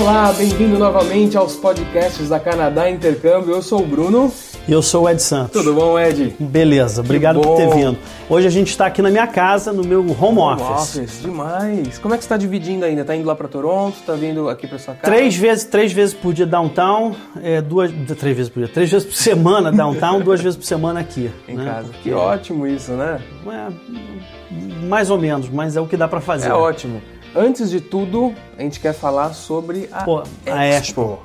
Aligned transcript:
Olá, 0.00 0.32
bem-vindo 0.32 0.78
novamente 0.78 1.36
aos 1.36 1.56
podcasts 1.56 2.30
da 2.30 2.40
Canadá 2.40 2.88
Intercâmbio. 2.88 3.54
Eu 3.54 3.60
sou 3.60 3.82
o 3.82 3.86
Bruno. 3.86 4.32
E 4.66 4.72
eu 4.72 4.80
sou 4.80 5.04
o 5.04 5.08
Ed 5.10 5.20
Santos. 5.20 5.52
Tudo 5.52 5.74
bom, 5.74 5.98
Ed? 5.98 6.34
Beleza, 6.40 7.02
obrigado 7.02 7.38
por 7.38 7.58
ter 7.58 7.68
vindo. 7.68 7.98
Hoje 8.26 8.46
a 8.46 8.50
gente 8.50 8.68
está 8.68 8.86
aqui 8.86 9.02
na 9.02 9.10
minha 9.10 9.26
casa, 9.26 9.74
no 9.74 9.84
meu 9.84 10.00
home, 10.00 10.16
home 10.38 10.62
office. 10.62 10.96
office. 10.96 11.20
Demais. 11.20 11.98
Como 11.98 12.14
é 12.14 12.16
que 12.16 12.24
você 12.24 12.28
está 12.28 12.38
dividindo 12.38 12.86
ainda? 12.86 13.02
Está 13.02 13.14
indo 13.14 13.26
lá 13.26 13.34
para 13.36 13.46
Toronto? 13.46 13.94
Está 14.00 14.14
vindo 14.14 14.48
aqui 14.48 14.66
para 14.66 14.78
sua 14.78 14.94
casa? 14.94 15.14
Três 15.14 15.36
vezes, 15.36 15.64
três 15.64 15.92
vezes 15.92 16.14
por 16.14 16.32
dia 16.32 16.46
downtown, 16.46 17.14
é, 17.42 17.60
duas, 17.60 17.92
três 18.18 18.34
vezes 18.34 18.48
por 18.50 18.60
dia, 18.60 18.72
três 18.72 18.90
vezes 18.90 19.06
por 19.06 19.14
semana 19.14 19.70
downtown, 19.70 20.20
duas 20.24 20.40
vezes 20.40 20.56
por 20.56 20.64
semana 20.64 21.00
aqui. 21.00 21.30
Em 21.46 21.56
né? 21.56 21.64
casa. 21.66 21.90
Que 22.02 22.10
ótimo 22.10 22.66
isso, 22.66 22.92
né? 22.92 23.20
É, 23.46 24.86
mais 24.86 25.10
ou 25.10 25.18
menos, 25.18 25.50
mas 25.50 25.76
é 25.76 25.80
o 25.80 25.86
que 25.86 25.96
dá 25.96 26.08
para 26.08 26.22
fazer. 26.22 26.48
É 26.48 26.54
ótimo. 26.54 27.02
Antes 27.34 27.70
de 27.70 27.80
tudo, 27.80 28.34
a 28.58 28.62
gente 28.62 28.80
quer 28.80 28.92
falar 28.92 29.34
sobre 29.34 29.88
a, 29.92 30.02
Pô, 30.02 30.24
a 30.46 30.66
Expo. 30.66 31.20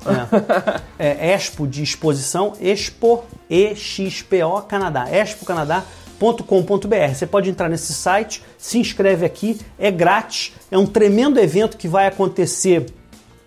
É. 0.98 1.06
é. 1.06 1.32
Expo 1.32 1.66
de 1.66 1.82
exposição, 1.82 2.52
Expo, 2.60 3.24
E-X-P-O, 3.50 4.62
Canadá. 4.62 5.08
expocanadá.com.br. 5.10 7.12
Você 7.12 7.26
pode 7.26 7.50
entrar 7.50 7.68
nesse 7.68 7.92
site, 7.92 8.40
se 8.56 8.78
inscreve 8.78 9.26
aqui, 9.26 9.58
é 9.76 9.90
grátis, 9.90 10.52
é 10.70 10.78
um 10.78 10.86
tremendo 10.86 11.40
evento 11.40 11.76
que 11.76 11.88
vai 11.88 12.06
acontecer 12.06 12.86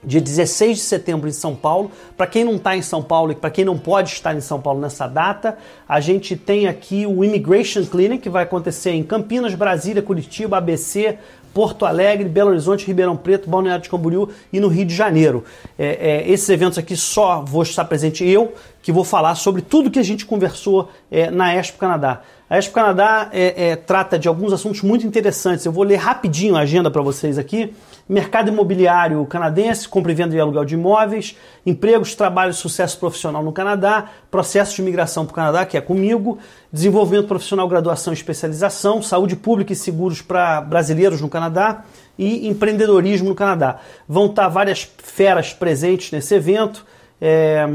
dia 0.03 0.21
16 0.21 0.77
de 0.77 0.83
setembro 0.83 1.27
em 1.27 1.31
São 1.31 1.55
Paulo. 1.55 1.91
Para 2.15 2.27
quem 2.27 2.43
não 2.43 2.55
está 2.55 2.75
em 2.75 2.81
São 2.81 3.01
Paulo 3.01 3.31
e 3.31 3.35
para 3.35 3.49
quem 3.49 3.65
não 3.65 3.77
pode 3.77 4.09
estar 4.09 4.35
em 4.35 4.41
São 4.41 4.61
Paulo 4.61 4.79
nessa 4.79 5.07
data, 5.07 5.57
a 5.87 5.99
gente 5.99 6.35
tem 6.35 6.67
aqui 6.67 7.05
o 7.05 7.23
Immigration 7.23 7.85
Clinic, 7.85 8.23
que 8.23 8.29
vai 8.29 8.43
acontecer 8.43 8.91
em 8.91 9.03
Campinas, 9.03 9.55
Brasília, 9.55 10.01
Curitiba, 10.01 10.57
ABC, 10.57 11.17
Porto 11.53 11.85
Alegre, 11.85 12.27
Belo 12.29 12.51
Horizonte, 12.51 12.85
Ribeirão 12.85 13.17
Preto, 13.17 13.49
Balneário 13.49 13.83
de 13.83 13.89
Camboriú 13.89 14.29
e 14.51 14.59
no 14.59 14.67
Rio 14.67 14.85
de 14.85 14.95
Janeiro. 14.95 15.43
É, 15.77 16.23
é, 16.27 16.29
esses 16.31 16.47
eventos 16.49 16.77
aqui 16.77 16.95
só 16.95 17.41
vou 17.41 17.63
estar 17.63 17.85
presente 17.85 18.27
eu, 18.27 18.53
que 18.81 18.91
vou 18.91 19.03
falar 19.03 19.35
sobre 19.35 19.61
tudo 19.61 19.91
que 19.91 19.99
a 19.99 20.03
gente 20.03 20.25
conversou 20.25 20.89
é, 21.11 21.29
na 21.29 21.53
Expo 21.55 21.77
Canadá. 21.77 22.21
A 22.49 22.57
Expo 22.57 22.73
Canadá 22.73 23.29
é, 23.31 23.69
é, 23.69 23.75
trata 23.75 24.17
de 24.17 24.27
alguns 24.27 24.53
assuntos 24.53 24.81
muito 24.81 25.05
interessantes. 25.05 25.65
Eu 25.65 25.71
vou 25.71 25.83
ler 25.83 25.97
rapidinho 25.97 26.55
a 26.55 26.61
agenda 26.61 26.89
para 26.89 27.01
vocês 27.01 27.37
aqui 27.37 27.73
mercado 28.09 28.47
imobiliário 28.49 29.23
canadense, 29.27 29.87
compra 29.87 30.11
e 30.11 30.15
venda 30.15 30.35
e 30.35 30.39
aluguel 30.39 30.65
de 30.65 30.73
imóveis, 30.73 31.37
empregos, 31.63 32.15
trabalho 32.15 32.49
e 32.49 32.55
sucesso 32.55 32.97
profissional 32.97 33.43
no 33.43 33.53
Canadá, 33.53 34.09
processo 34.31 34.75
de 34.75 34.81
migração 34.81 35.25
para 35.25 35.31
o 35.31 35.35
Canadá, 35.35 35.65
que 35.65 35.77
é 35.77 35.81
comigo, 35.81 36.39
desenvolvimento 36.73 37.27
profissional, 37.27 37.67
graduação 37.67 38.11
e 38.11 38.15
especialização, 38.15 38.99
saúde 39.03 39.35
pública 39.35 39.73
e 39.73 39.75
seguros 39.75 40.23
para 40.23 40.59
brasileiros 40.59 41.21
no 41.21 41.29
Canadá 41.29 41.83
e 42.17 42.47
empreendedorismo 42.47 43.29
no 43.29 43.35
Canadá. 43.35 43.77
Vão 44.07 44.25
estar 44.25 44.47
várias 44.47 44.89
feras 44.97 45.53
presentes 45.53 46.11
nesse 46.11 46.33
evento, 46.33 46.83
é, 47.21 47.69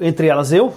entre 0.00 0.26
elas 0.26 0.52
eu, 0.52 0.74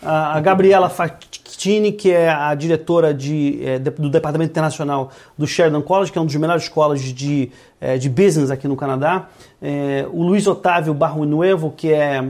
a 0.00 0.38
Gabriela 0.40 0.88
Factini, 0.88 1.90
que 1.90 2.12
é 2.12 2.28
a 2.28 2.54
diretora 2.54 3.12
de, 3.12 3.58
é, 3.64 3.78
do 3.78 4.08
Departamento 4.08 4.50
Internacional 4.50 5.10
do 5.36 5.46
Sheridan 5.46 5.82
College, 5.82 6.12
que 6.12 6.18
é 6.18 6.20
um 6.20 6.26
dos 6.26 6.36
melhores 6.36 6.68
colleges 6.68 7.12
de, 7.12 7.50
é, 7.80 7.98
de 7.98 8.08
business 8.08 8.50
aqui 8.50 8.68
no 8.68 8.76
Canadá. 8.76 9.26
É, 9.60 10.06
o 10.12 10.22
Luiz 10.22 10.46
Otávio 10.46 10.94
Barro 10.94 11.24
Nuevo, 11.24 11.72
que 11.76 11.92
é, 11.92 12.22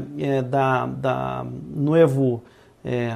da, 0.42 0.86
da 0.86 1.46
Nuevo 1.74 2.42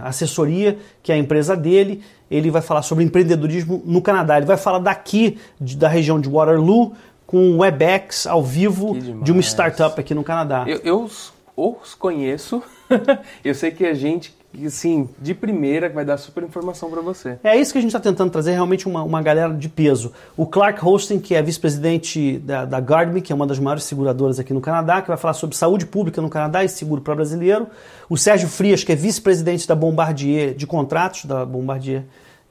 Assessoria, 0.05 0.77
que 1.03 1.11
é 1.11 1.15
a 1.15 1.19
empresa 1.19 1.57
dele. 1.57 2.03
Ele 2.31 2.51
vai 2.51 2.61
falar 2.61 2.83
sobre 2.83 3.05
empreendedorismo 3.05 3.83
no 3.87 4.03
Canadá. 4.03 4.37
Ele 4.37 4.45
vai 4.45 4.59
falar 4.59 4.81
daqui, 4.81 5.39
de, 5.59 5.77
da 5.79 5.89
região 5.89 6.21
de 6.21 6.29
Waterloo, 6.29 6.93
com 7.27 7.39
um 7.39 7.61
WebEx 7.61 8.27
ao 8.27 8.43
vivo 8.43 8.95
de 9.23 9.33
uma 9.33 9.41
startup 9.41 9.99
aqui 9.99 10.15
no 10.15 10.23
Canadá. 10.23 10.65
Eu, 10.67 10.81
eu 10.85 11.11
os 11.57 11.95
conheço. 11.95 12.63
eu 13.45 13.55
sei 13.55 13.71
que 13.71 13.85
a 13.87 13.95
gente 13.95 14.35
e 14.55 14.71
sim, 14.71 15.09
de 15.19 15.33
primeira, 15.33 15.89
vai 15.89 16.05
dar 16.05 16.19
super 16.19 16.45
informação 16.45 16.91
para 16.91 17.01
você. 17.01 17.39
É 17.43 17.57
isso 17.57 17.73
que 17.73 17.79
a 17.79 17.81
gente 17.81 17.89
está 17.89 18.01
tentando 18.01 18.31
trazer, 18.31 18.53
realmente 18.53 18.87
uma, 18.87 19.03
uma 19.03 19.23
galera 19.23 19.55
de 19.55 19.69
peso. 19.69 20.13
O 20.37 20.47
Clark 20.47 20.85
Hosting, 20.85 21.21
que 21.21 21.35
é 21.35 21.41
vice-presidente 21.41 22.39
da, 22.39 22.67
da 22.67 22.79
Guardme, 22.79 23.23
que 23.23 23.33
é 23.33 23.35
uma 23.35 23.47
das 23.47 23.59
maiores 23.59 23.85
seguradoras 23.85 24.39
aqui 24.39 24.53
no 24.53 24.61
Canadá, 24.61 25.01
que 25.01 25.09
vai 25.09 25.17
falar 25.17 25.35
sobre 25.35 25.57
saúde 25.57 25.87
pública 25.87 26.21
no 26.21 26.29
Canadá 26.29 26.63
e 26.63 26.69
seguro 26.69 27.01
para 27.01 27.15
brasileiro. 27.15 27.67
O 28.11 28.19
Sérgio 28.19 28.49
Frias, 28.49 28.85
que 28.85 28.93
é 28.93 28.95
vice-presidente 28.95 29.67
da 29.67 29.75
Bombardier, 29.75 30.55
de 30.55 30.67
contratos 30.67 31.25
da 31.25 31.47
Bombardier 31.47 32.01
é, 32.01 32.05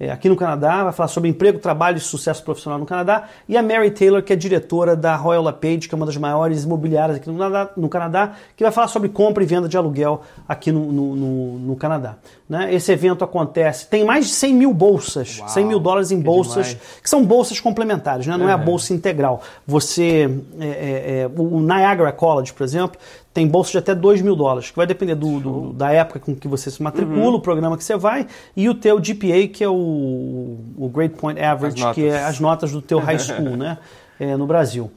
aqui 0.09 0.29
no 0.29 0.35
Canadá, 0.35 0.83
vai 0.83 0.93
falar 0.93 1.09
sobre 1.09 1.29
emprego, 1.29 1.59
trabalho 1.59 1.97
e 1.97 1.99
sucesso 1.99 2.43
profissional 2.43 2.79
no 2.79 2.85
Canadá, 2.85 3.25
e 3.47 3.57
a 3.57 3.61
Mary 3.61 3.91
Taylor, 3.91 4.23
que 4.23 4.33
é 4.33 4.35
diretora 4.35 4.95
da 4.95 5.15
Royal 5.15 5.43
LePage, 5.43 5.87
que 5.87 5.93
é 5.93 5.97
uma 5.97 6.05
das 6.05 6.17
maiores 6.17 6.63
imobiliárias 6.63 7.17
aqui 7.17 7.29
no 7.29 7.37
Canadá, 7.37 7.71
no 7.75 7.89
Canadá 7.89 8.31
que 8.55 8.63
vai 8.63 8.71
falar 8.71 8.87
sobre 8.87 9.09
compra 9.09 9.43
e 9.43 9.45
venda 9.45 9.67
de 9.67 9.77
aluguel 9.77 10.21
aqui 10.47 10.71
no, 10.71 10.91
no, 10.91 11.15
no, 11.15 11.59
no 11.59 11.75
Canadá. 11.75 12.15
Né? 12.49 12.73
Esse 12.73 12.91
evento 12.91 13.23
acontece, 13.23 13.87
tem 13.87 14.03
mais 14.03 14.27
de 14.27 14.31
100 14.33 14.53
mil 14.53 14.73
bolsas, 14.73 15.39
Uau, 15.39 15.49
100 15.49 15.65
mil 15.65 15.79
dólares 15.79 16.11
em 16.11 16.17
que 16.17 16.23
bolsas, 16.23 16.67
demais. 16.67 16.99
que 17.01 17.09
são 17.09 17.25
bolsas 17.25 17.59
complementares, 17.59 18.27
né? 18.27 18.35
não 18.37 18.45
uhum. 18.45 18.51
é 18.51 18.53
a 18.53 18.57
bolsa 18.57 18.93
integral. 18.93 19.41
Você, 19.65 20.29
é, 20.59 20.65
é, 20.65 21.21
é, 21.21 21.31
o 21.35 21.59
Niagara 21.59 22.11
College, 22.11 22.53
por 22.53 22.63
exemplo, 22.63 22.99
tem 23.33 23.47
bolsa 23.47 23.71
de 23.71 23.77
até 23.77 23.95
2 23.95 24.21
mil 24.21 24.35
dólares, 24.35 24.71
que 24.71 24.75
vai 24.75 24.85
depender 24.85 25.15
do, 25.15 25.39
do, 25.39 25.73
da 25.73 25.91
época 25.91 26.19
com 26.19 26.35
que 26.35 26.47
você 26.47 26.69
se 26.69 26.83
matricula, 26.83 27.29
uhum. 27.29 27.35
o 27.35 27.41
programa 27.41 27.77
que 27.77 27.83
você 27.83 27.95
vai, 27.95 28.27
e 28.55 28.67
o 28.67 28.75
teu 28.75 28.99
GPA, 28.99 29.47
que 29.51 29.63
é 29.63 29.69
o, 29.69 30.57
o 30.77 30.89
Grade 30.93 31.13
Point 31.13 31.41
Average, 31.41 31.93
que 31.93 32.07
é 32.07 32.23
as 32.23 32.39
notas 32.39 32.71
do 32.71 32.81
teu 32.81 32.99
high 32.99 33.19
school, 33.19 33.55
né, 33.55 33.77
é, 34.19 34.35
no 34.35 34.45
Brasil. 34.45 34.91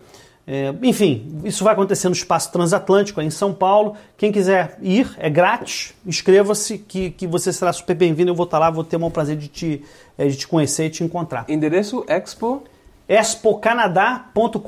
É, 0.46 0.74
enfim, 0.82 1.40
isso 1.44 1.64
vai 1.64 1.72
acontecer 1.72 2.08
no 2.08 2.14
Espaço 2.14 2.52
Transatlântico, 2.52 3.20
em 3.22 3.30
São 3.30 3.54
Paulo. 3.54 3.96
Quem 4.16 4.30
quiser 4.30 4.78
ir, 4.82 5.10
é 5.16 5.30
grátis, 5.30 5.94
inscreva-se, 6.04 6.76
que, 6.76 7.10
que 7.10 7.26
você 7.26 7.50
será 7.50 7.72
super 7.72 7.96
bem-vindo. 7.96 8.30
Eu 8.30 8.34
vou 8.34 8.44
estar 8.44 8.58
lá, 8.58 8.68
vou 8.68 8.84
ter 8.84 8.96
o 8.96 9.00
maior 9.00 9.10
prazer 9.10 9.36
de 9.36 9.48
te, 9.48 9.82
é, 10.18 10.26
de 10.26 10.36
te 10.36 10.46
conhecer 10.46 10.86
e 10.86 10.90
te 10.90 11.02
encontrar. 11.02 11.46
Endereço 11.48 12.04
Expo 12.06 12.62
expocanadá.com.br. 13.09 14.60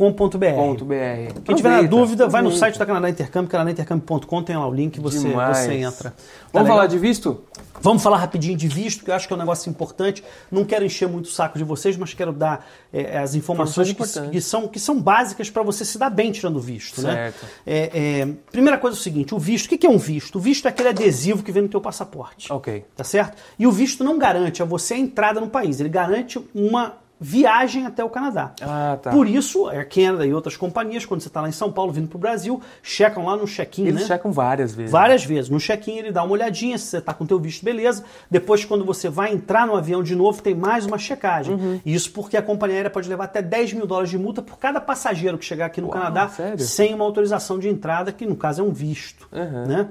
Quem 1.44 1.54
tiver 1.54 1.70
na 1.70 1.82
dúvida, 1.82 2.28
vai 2.28 2.42
no 2.42 2.52
site 2.52 2.78
da 2.78 2.84
Canadá 2.84 3.08
Intercâmbio, 3.08 3.50
canadaintercâmbio.com, 3.50 4.42
tem 4.42 4.56
lá 4.56 4.68
o 4.68 4.74
link, 4.74 5.00
você, 5.00 5.28
você 5.28 5.74
entra. 5.74 6.10
Tá 6.10 6.16
Vamos 6.52 6.68
legal? 6.68 6.76
falar 6.76 6.86
de 6.86 6.98
visto? 6.98 7.42
Vamos 7.80 8.02
falar 8.02 8.18
rapidinho 8.18 8.56
de 8.56 8.68
visto, 8.68 9.04
que 9.04 9.10
eu 9.10 9.14
acho 9.14 9.26
que 9.26 9.32
é 9.32 9.36
um 9.36 9.38
negócio 9.38 9.70
importante. 9.70 10.22
Não 10.50 10.64
quero 10.64 10.84
encher 10.84 11.08
muito 11.08 11.26
o 11.26 11.28
saco 11.28 11.56
de 11.56 11.64
vocês, 11.64 11.96
mas 11.96 12.12
quero 12.14 12.32
dar 12.32 12.66
é, 12.92 13.18
as 13.18 13.34
informações 13.34 13.92
que, 13.92 14.30
que, 14.30 14.40
são, 14.40 14.68
que 14.68 14.78
são 14.78 15.00
básicas 15.00 15.50
para 15.50 15.62
você 15.62 15.84
se 15.84 15.98
dar 15.98 16.10
bem 16.10 16.30
tirando 16.32 16.60
visto. 16.60 17.00
Né? 17.02 17.12
Certo. 17.12 17.42
Né? 17.42 17.50
É, 17.66 18.20
é, 18.20 18.28
primeira 18.50 18.78
coisa 18.78 18.96
é 18.96 18.98
o 18.98 19.02
seguinte, 19.02 19.34
o 19.34 19.38
visto, 19.38 19.66
o 19.66 19.78
que 19.78 19.86
é 19.86 19.90
um 19.90 19.98
visto? 19.98 20.36
O 20.36 20.40
visto 20.40 20.66
é 20.66 20.68
aquele 20.68 20.90
adesivo 20.90 21.42
que 21.42 21.52
vem 21.52 21.62
no 21.62 21.68
teu 21.68 21.80
passaporte. 21.80 22.52
Ok. 22.52 22.84
Tá 22.94 23.04
certo? 23.04 23.36
E 23.58 23.66
o 23.66 23.72
visto 23.72 24.04
não 24.04 24.18
garante 24.18 24.62
a 24.62 24.64
você 24.64 24.94
a 24.94 24.98
entrada 24.98 25.40
no 25.40 25.48
país, 25.48 25.80
ele 25.80 25.88
garante 25.88 26.38
uma 26.54 27.05
viagem 27.18 27.86
até 27.86 28.04
o 28.04 28.10
Canadá. 28.10 28.52
Ah, 28.60 28.98
tá. 29.00 29.10
Por 29.10 29.26
isso, 29.26 29.68
Air 29.68 29.88
Canada 29.88 30.26
e 30.26 30.34
outras 30.34 30.56
companhias, 30.56 31.04
quando 31.06 31.22
você 31.22 31.28
está 31.28 31.40
lá 31.40 31.48
em 31.48 31.52
São 31.52 31.72
Paulo 31.72 31.92
vindo 31.92 32.08
para 32.08 32.16
o 32.16 32.20
Brasil, 32.20 32.60
checam 32.82 33.24
lá 33.24 33.36
no 33.36 33.46
check-in. 33.46 33.86
Eles 33.86 34.02
né? 34.02 34.06
checam 34.06 34.30
várias 34.30 34.74
vezes. 34.74 34.90
Várias 34.90 35.24
vezes. 35.24 35.50
No 35.50 35.58
check-in 35.58 35.98
ele 35.98 36.12
dá 36.12 36.22
uma 36.22 36.32
olhadinha 36.32 36.76
se 36.76 36.86
você 36.86 36.98
está 36.98 37.14
com 37.14 37.24
o 37.24 37.26
teu 37.26 37.38
visto, 37.38 37.64
beleza. 37.64 38.04
Depois, 38.30 38.64
quando 38.64 38.84
você 38.84 39.08
vai 39.08 39.32
entrar 39.32 39.66
no 39.66 39.74
avião 39.74 40.02
de 40.02 40.14
novo, 40.14 40.42
tem 40.42 40.54
mais 40.54 40.84
uma 40.84 40.98
checagem. 40.98 41.54
Uhum. 41.54 41.80
Isso 41.86 42.12
porque 42.12 42.36
a 42.36 42.42
companhia 42.42 42.76
aérea 42.76 42.90
pode 42.90 43.08
levar 43.08 43.24
até 43.24 43.40
10 43.40 43.72
mil 43.72 43.86
dólares 43.86 44.10
de 44.10 44.18
multa 44.18 44.42
por 44.42 44.58
cada 44.58 44.80
passageiro 44.80 45.38
que 45.38 45.44
chegar 45.44 45.66
aqui 45.66 45.80
no 45.80 45.88
Uau, 45.88 45.96
Canadá 45.96 46.28
sério? 46.28 46.58
sem 46.58 46.94
uma 46.94 47.04
autorização 47.04 47.58
de 47.58 47.68
entrada, 47.68 48.12
que 48.12 48.26
no 48.26 48.36
caso 48.36 48.60
é 48.60 48.64
um 48.64 48.72
visto. 48.72 49.28
Uhum. 49.32 49.66
Né? 49.66 49.88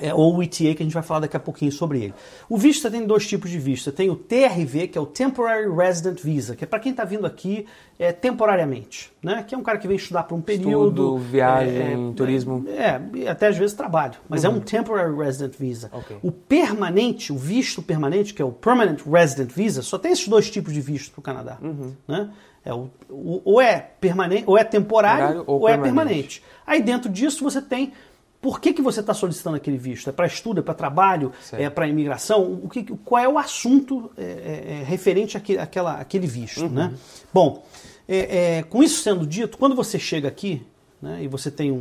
É, 0.00 0.14
ou 0.14 0.36
o 0.36 0.42
ETA, 0.42 0.74
que 0.74 0.82
a 0.82 0.84
gente 0.84 0.94
vai 0.94 1.02
falar 1.02 1.20
daqui 1.20 1.36
a 1.36 1.40
pouquinho 1.40 1.70
sobre 1.70 2.04
ele. 2.04 2.14
O 2.48 2.56
visto 2.56 2.90
tem 2.90 3.06
dois 3.06 3.26
tipos 3.26 3.50
de 3.50 3.58
visto. 3.58 3.92
Tem 3.92 4.10
o 4.10 4.16
TRV, 4.16 4.88
que 4.88 4.98
é 4.98 5.00
o 5.00 5.06
Temporary 5.06 5.68
Resident 5.68 6.20
Visa, 6.20 6.56
que 6.56 6.64
é 6.64 6.66
para 6.66 6.78
quem 6.78 6.90
está 6.92 7.04
vindo 7.04 7.26
aqui 7.26 7.66
é, 7.98 8.12
temporariamente, 8.12 9.12
né? 9.22 9.44
que 9.46 9.54
é 9.54 9.58
um 9.58 9.62
cara 9.62 9.78
que 9.78 9.86
vem 9.86 9.96
estudar 9.96 10.22
por 10.22 10.34
um 10.34 10.40
período. 10.40 10.88
Estudo, 10.88 11.18
viagem, 11.18 12.10
é, 12.10 12.14
turismo. 12.14 12.64
É, 12.68 13.00
é, 13.24 13.28
até 13.28 13.48
às 13.48 13.58
vezes 13.58 13.76
trabalho, 13.76 14.14
mas 14.28 14.44
uhum. 14.44 14.50
é 14.50 14.54
um 14.54 14.60
Temporary 14.60 15.14
Resident 15.14 15.54
Visa. 15.58 15.90
Okay. 15.92 16.16
O 16.22 16.32
permanente, 16.32 17.32
o 17.32 17.36
visto 17.36 17.82
permanente, 17.82 18.32
que 18.32 18.40
é 18.40 18.44
o 18.44 18.52
Permanent 18.52 19.00
Resident 19.06 19.52
Visa, 19.52 19.82
só 19.82 19.98
tem 19.98 20.12
esses 20.12 20.26
dois 20.26 20.50
tipos 20.50 20.72
de 20.72 20.80
visto 20.80 21.12
para 21.12 21.20
o 21.20 21.22
Canadá. 21.22 21.58
Uhum. 21.60 21.92
Né? 22.08 22.30
É 22.64 22.74
o, 22.74 22.90
o, 23.08 23.40
ou 23.44 23.60
é 23.60 23.78
permanente, 24.00 24.44
ou 24.46 24.56
é 24.56 24.64
temporário, 24.64 25.44
ou, 25.46 25.60
ou 25.60 25.68
é 25.68 25.78
permanente. 25.78 26.42
Aí 26.66 26.82
dentro 26.82 27.10
disso 27.10 27.42
você 27.42 27.60
tem 27.60 27.92
por 28.40 28.60
que, 28.60 28.72
que 28.72 28.80
você 28.80 29.00
está 29.00 29.12
solicitando 29.12 29.56
aquele 29.56 29.76
visto? 29.76 30.08
É 30.08 30.12
para 30.12 30.26
estudo, 30.26 30.60
é 30.60 30.62
para 30.62 30.72
trabalho, 30.72 31.32
certo. 31.42 31.62
é 31.62 31.68
para 31.68 31.86
imigração? 31.86 32.60
O 32.62 32.68
que, 32.68 32.84
qual 33.04 33.22
é 33.22 33.28
o 33.28 33.36
assunto 33.36 34.10
é, 34.16 34.22
é, 34.22 34.80
é 34.80 34.84
referente 34.84 35.36
àquele, 35.36 35.58
àquela, 35.58 35.94
àquele 35.94 36.26
visto? 36.26 36.62
Uhum. 36.62 36.70
Né? 36.70 36.92
Bom, 37.34 37.64
é, 38.08 38.58
é, 38.58 38.62
com 38.62 38.82
isso 38.82 39.02
sendo 39.02 39.26
dito, 39.26 39.58
quando 39.58 39.76
você 39.76 39.98
chega 39.98 40.26
aqui 40.26 40.66
né, 41.02 41.22
e 41.22 41.28
você 41.28 41.50
tem 41.50 41.70
um, 41.70 41.76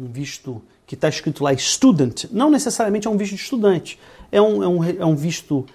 um 0.00 0.06
visto 0.10 0.62
que 0.86 0.94
está 0.94 1.08
escrito 1.08 1.44
lá 1.44 1.56
student, 1.56 2.24
não 2.32 2.50
necessariamente 2.50 3.06
é 3.06 3.10
um 3.10 3.16
visto 3.16 3.34
de 3.34 3.42
estudante, 3.42 3.98
é 4.32 4.40
um, 4.40 4.62
é 4.62 4.68
um, 4.68 4.84
é 4.84 5.04
um 5.04 5.14
visto 5.14 5.66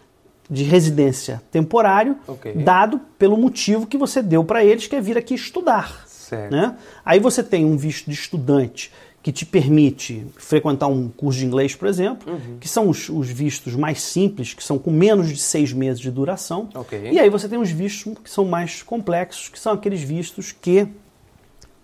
de 0.50 0.63
residência 0.63 1.42
temporário, 1.51 2.18
okay. 2.27 2.54
dado 2.54 3.00
pelo 3.18 3.38
motivo 3.38 3.88
que 3.88 3.98
você 3.98 4.22
deu 4.22 4.44
para 4.44 4.63
eles, 4.63 4.88
que 4.88 4.95
é 4.95 5.01
vir 5.01 5.18
aqui 5.18 5.33
estudar. 5.33 6.06
Certo. 6.07 6.51
Né? 6.51 6.75
Aí 7.04 7.19
você 7.19 7.44
tem 7.44 7.63
um 7.63 7.77
visto 7.77 8.10
de 8.10 8.16
estudante 8.16 8.92
que 9.25 9.31
te 9.31 9.44
permite 9.44 10.24
frequentar 10.38 10.86
um 10.86 11.10
curso 11.10 11.39
de 11.39 11.48
inglês, 11.48 11.74
por 11.74 11.88
exemplo, 11.88 12.31
Uhum. 12.31 12.57
que 12.60 12.68
são 12.69 12.88
os, 12.88 13.10
os 13.10 13.27
vistos 13.27 13.74
mais 13.74 14.00
simples, 14.00 14.54
que 14.54 14.63
são 14.63 14.77
com 14.77 14.92
menos 14.92 15.30
de 15.30 15.38
seis 15.38 15.74
meses 15.74 16.00
de 16.00 16.12
duração. 16.12 16.69
Ok. 16.75 17.10
E 17.12 17.19
aí 17.19 17.27
você 17.27 17.50
tem 17.50 17.57
os 17.57 17.72
vistos 17.72 18.13
que 18.24 18.30
são 18.30 18.45
mais 18.45 18.83
complexos, 18.83 19.50
que 19.50 19.57
são 19.60 19.74
aqueles 19.74 20.00
vistos 20.04 20.51
que 20.51 20.88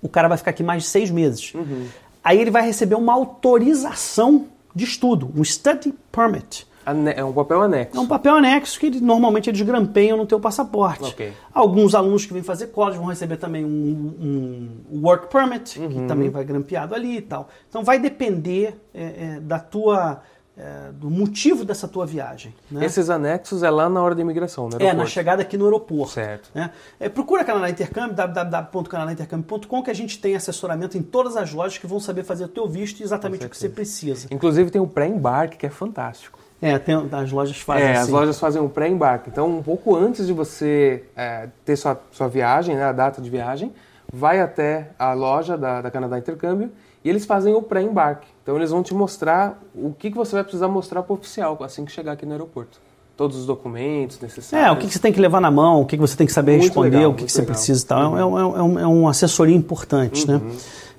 o 0.03 0.07
cara 0.07 0.27
vai 0.27 0.37
ficar 0.37 0.51
aqui 0.51 0.61
mais 0.61 0.83
de 0.83 0.89
seis 0.89 1.09
meses. 1.09 1.51
Uhum. 1.55 1.87
Aí 2.23 2.39
ele 2.39 2.51
vai 2.51 2.63
receber 2.63 2.93
uma 2.93 3.13
autorização 3.13 4.45
de 4.75 4.83
estudo, 4.83 5.31
um 5.35 5.43
study 5.43 5.95
permit. 6.11 6.67
É 7.15 7.23
um 7.23 7.33
papel 7.33 7.61
anexo. 7.61 7.97
É 7.97 7.99
um 7.99 8.07
papel 8.07 8.35
anexo 8.35 8.79
que 8.79 9.01
normalmente 9.01 9.49
eles 9.49 9.61
grampeiam 9.61 10.17
no 10.17 10.25
teu 10.25 10.39
passaporte. 10.39 11.05
Ok. 11.05 11.33
Alguns 11.53 11.95
alunos 11.95 12.25
que 12.25 12.33
vêm 12.33 12.43
fazer 12.43 12.67
college 12.67 12.97
vão 12.97 13.07
receber 13.07 13.37
também 13.37 13.65
um, 13.65 14.81
um 14.91 15.01
work 15.03 15.31
permit, 15.31 15.79
que 15.79 16.07
também 16.07 16.29
vai 16.29 16.43
grampeado 16.43 16.95
ali 16.95 17.17
e 17.17 17.21
tal. 17.21 17.49
Então 17.69 17.83
vai 17.83 17.99
depender 17.99 18.75
é, 18.93 19.03
é, 19.03 19.39
da 19.39 19.59
tua, 19.59 20.21
é, 20.57 20.91
do 20.91 21.09
motivo 21.09 21.63
dessa 21.63 21.87
tua 21.87 22.05
viagem. 22.05 22.53
Né? 22.69 22.85
Esses 22.85 23.09
anexos 23.09 23.63
é 23.63 23.69
lá 23.69 23.89
na 23.89 24.01
hora 24.01 24.13
da 24.13 24.21
imigração, 24.21 24.69
né? 24.69 24.77
É, 24.79 24.93
na 24.93 25.05
chegada 25.05 25.41
aqui 25.41 25.57
no 25.57 25.65
aeroporto. 25.65 26.13
Certo. 26.13 26.49
né? 26.53 26.71
É, 26.99 27.09
procura 27.09 27.43
Canadá 27.43 27.69
Intercâmbio, 27.69 28.15
www.canadaintercâmbio.com, 28.15 29.83
que 29.83 29.89
a 29.89 29.95
gente 29.95 30.19
tem 30.19 30.35
assessoramento 30.35 30.97
em 30.97 31.01
todas 31.01 31.37
as 31.37 31.53
lojas 31.53 31.77
que 31.77 31.87
vão 31.87 31.99
saber 31.99 32.23
fazer 32.23 32.45
o 32.45 32.49
teu 32.49 32.67
visto 32.67 32.99
e 32.99 33.03
exatamente 33.03 33.45
o 33.45 33.49
que 33.49 33.57
você 33.57 33.69
precisa. 33.69 34.27
Inclusive 34.29 34.69
tem 34.69 34.81
o 34.81 34.87
pré-embarque, 34.87 35.57
que 35.57 35.65
é 35.65 35.69
fantástico. 35.69 36.39
É, 36.61 36.77
tem, 36.77 36.95
as 37.11 37.31
lojas 37.31 37.57
fazem 37.57 37.83
É, 37.87 37.91
as 37.93 38.03
assim. 38.03 38.11
lojas 38.11 38.39
fazem 38.39 38.61
um 38.61 38.69
pré-embarque. 38.69 39.29
Então, 39.31 39.47
um 39.49 39.63
pouco 39.63 39.95
antes 39.95 40.27
de 40.27 40.33
você 40.33 41.03
é, 41.15 41.47
ter 41.65 41.75
sua, 41.75 41.99
sua 42.11 42.27
viagem, 42.27 42.75
né, 42.75 42.83
a 42.83 42.91
data 42.91 43.19
de 43.21 43.29
viagem, 43.29 43.71
vai 44.13 44.39
até 44.39 44.89
a 44.99 45.13
loja 45.13 45.57
da, 45.57 45.81
da 45.81 45.89
Canadá 45.89 46.17
Intercâmbio 46.19 46.69
e 47.03 47.09
eles 47.09 47.25
fazem 47.25 47.55
o 47.55 47.61
pré-embarque. 47.63 48.27
Então, 48.43 48.55
eles 48.55 48.69
vão 48.69 48.83
te 48.83 48.93
mostrar 48.93 49.59
o 49.73 49.91
que, 49.97 50.11
que 50.11 50.17
você 50.17 50.33
vai 50.35 50.43
precisar 50.43 50.67
mostrar 50.67 51.01
para 51.01 51.13
o 51.13 51.15
oficial 51.15 51.57
assim 51.61 51.83
que 51.83 51.91
chegar 51.91 52.11
aqui 52.11 52.25
no 52.25 52.33
aeroporto. 52.33 52.79
Todos 53.17 53.37
os 53.37 53.45
documentos 53.45 54.19
necessários. 54.19 54.67
É, 54.67 54.71
o 54.71 54.77
que, 54.77 54.87
que 54.87 54.93
você 54.93 54.99
tem 54.99 55.11
que 55.13 55.19
levar 55.19 55.39
na 55.41 55.49
mão, 55.51 55.81
o 55.81 55.85
que, 55.85 55.95
que 55.95 56.01
você 56.01 56.15
tem 56.15 56.25
que 56.27 56.33
saber 56.33 56.53
Muito 56.53 56.65
responder, 56.65 56.89
legal, 56.97 57.11
o 57.11 57.15
que, 57.15 57.25
que 57.25 57.31
você 57.31 57.41
legal. 57.41 57.53
precisa 57.55 57.83
e 57.83 57.87
tal. 57.87 58.17
É, 58.17 58.25
um- 58.25 58.37
é, 58.39 58.45
um- 58.45 58.57
é, 58.57 58.63
um- 58.63 58.79
é 58.79 58.87
uma 58.87 59.09
assessoria 59.11 59.55
importante, 59.55 60.29
Uhum. 60.29 60.37
né? 60.39 60.51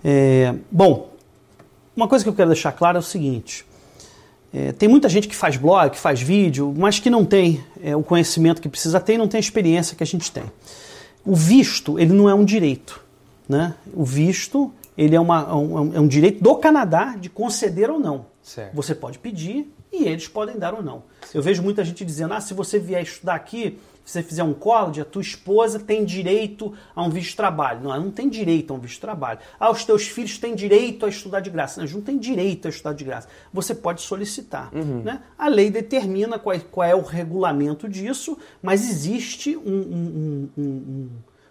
É, 0.05 0.55
bom, 0.70 1.08
uma 1.97 2.08
coisa 2.08 2.25
que 2.25 2.29
eu 2.29 2.35
quero 2.35 2.49
deixar 2.50 2.73
claro 2.73 2.97
é 2.97 3.00
o 3.00 3.03
seguinte. 3.03 3.65
É, 4.54 4.72
tem 4.72 4.88
muita 4.88 5.08
gente 5.08 5.26
que 5.26 5.34
faz 5.34 5.56
blog, 5.56 5.90
que 5.90 5.99
faz 5.99 6.20
vídeo, 6.20 6.75
mas 6.76 6.99
que 6.99 7.08
não 7.08 7.25
tem 7.25 7.64
é, 7.82 7.96
o 7.96 8.02
conhecimento 8.02 8.60
que 8.60 8.69
precisa 8.69 9.00
ter 9.00 9.14
e 9.14 9.19
não 9.19 9.26
tem 9.26 9.38
a 9.38 9.40
experiência 9.40 9.96
que 9.96 10.02
a 10.02 10.06
gente 10.06 10.31
tem. 10.31 10.44
O 11.25 11.34
visto, 11.34 11.99
ele 11.99 12.12
não 12.12 12.28
é 12.28 12.34
um 12.34 12.44
direito. 12.44 13.00
Né? 13.49 13.75
O 13.94 14.04
visto, 14.04 14.72
ele 14.96 15.16
é, 15.16 15.20
uma, 15.20 15.54
um, 15.54 15.94
é 15.94 16.00
um 16.00 16.06
direito 16.06 16.43
do 16.43 16.54
Canadá 16.56 17.16
de 17.19 17.31
conceder 17.31 17.90
ou 17.90 17.99
não. 17.99 18.26
Certo. 18.43 18.75
Você 18.75 18.94
pode 18.94 19.19
pedir 19.19 19.72
e 19.93 20.04
eles 20.04 20.28
podem 20.28 20.58
dar 20.58 20.75
ou 20.75 20.82
não. 20.82 21.02
Eu 21.32 21.43
vejo 21.43 21.62
muita 21.62 21.84
gente 21.84 22.05
dizendo: 22.05 22.34
ah, 22.34 22.40
se 22.40 22.52
você 22.55 22.78
vier 22.78 23.02
estudar 23.02 23.34
aqui, 23.34 23.78
você 24.04 24.22
fizer 24.22 24.43
um 24.43 24.52
college, 24.52 25.00
a 25.00 25.04
tua 25.04 25.22
esposa 25.22 25.78
tem 25.78 26.04
direito 26.04 26.72
a 26.94 27.02
um 27.02 27.08
visto 27.10 27.31
de 27.31 27.37
trabalho. 27.37 27.81
Não, 27.82 27.94
ela 27.94 28.02
não 28.02 28.10
tem 28.10 28.28
direito 28.28 28.72
a 28.72 28.76
um 28.76 28.81
visto 28.81 28.94
de 28.94 29.00
trabalho. 29.00 29.38
Ah, 29.60 29.70
os 29.70 29.84
teus 29.84 30.08
filhos 30.08 30.38
têm 30.38 30.54
direito 30.54 31.06
a 31.06 31.08
estudar 31.08 31.40
de 31.40 31.50
graça. 31.50 31.76
Não, 31.76 31.84
eles 31.84 31.94
não 31.94 32.02
têm 32.02 32.19
direito 32.19 32.66
a 32.66 32.70
estudar 32.70 32.94
de 32.94 33.04
graça. 33.04 33.28
Você 33.52 33.75
pode 33.75 34.02
solicitar. 34.02 34.70
Né? 34.75 35.20
A 35.38 35.49
lei 35.49 35.70
determina 35.70 36.38
qual, 36.38 36.58
qual 36.70 36.87
é 36.88 36.94
o 36.94 37.02
regulamento 37.02 37.88
disso, 37.88 38.37
mas 38.60 38.88
existe 38.88 39.56
um- 39.56 39.62
um- 39.66 40.48
um- 40.58 41.08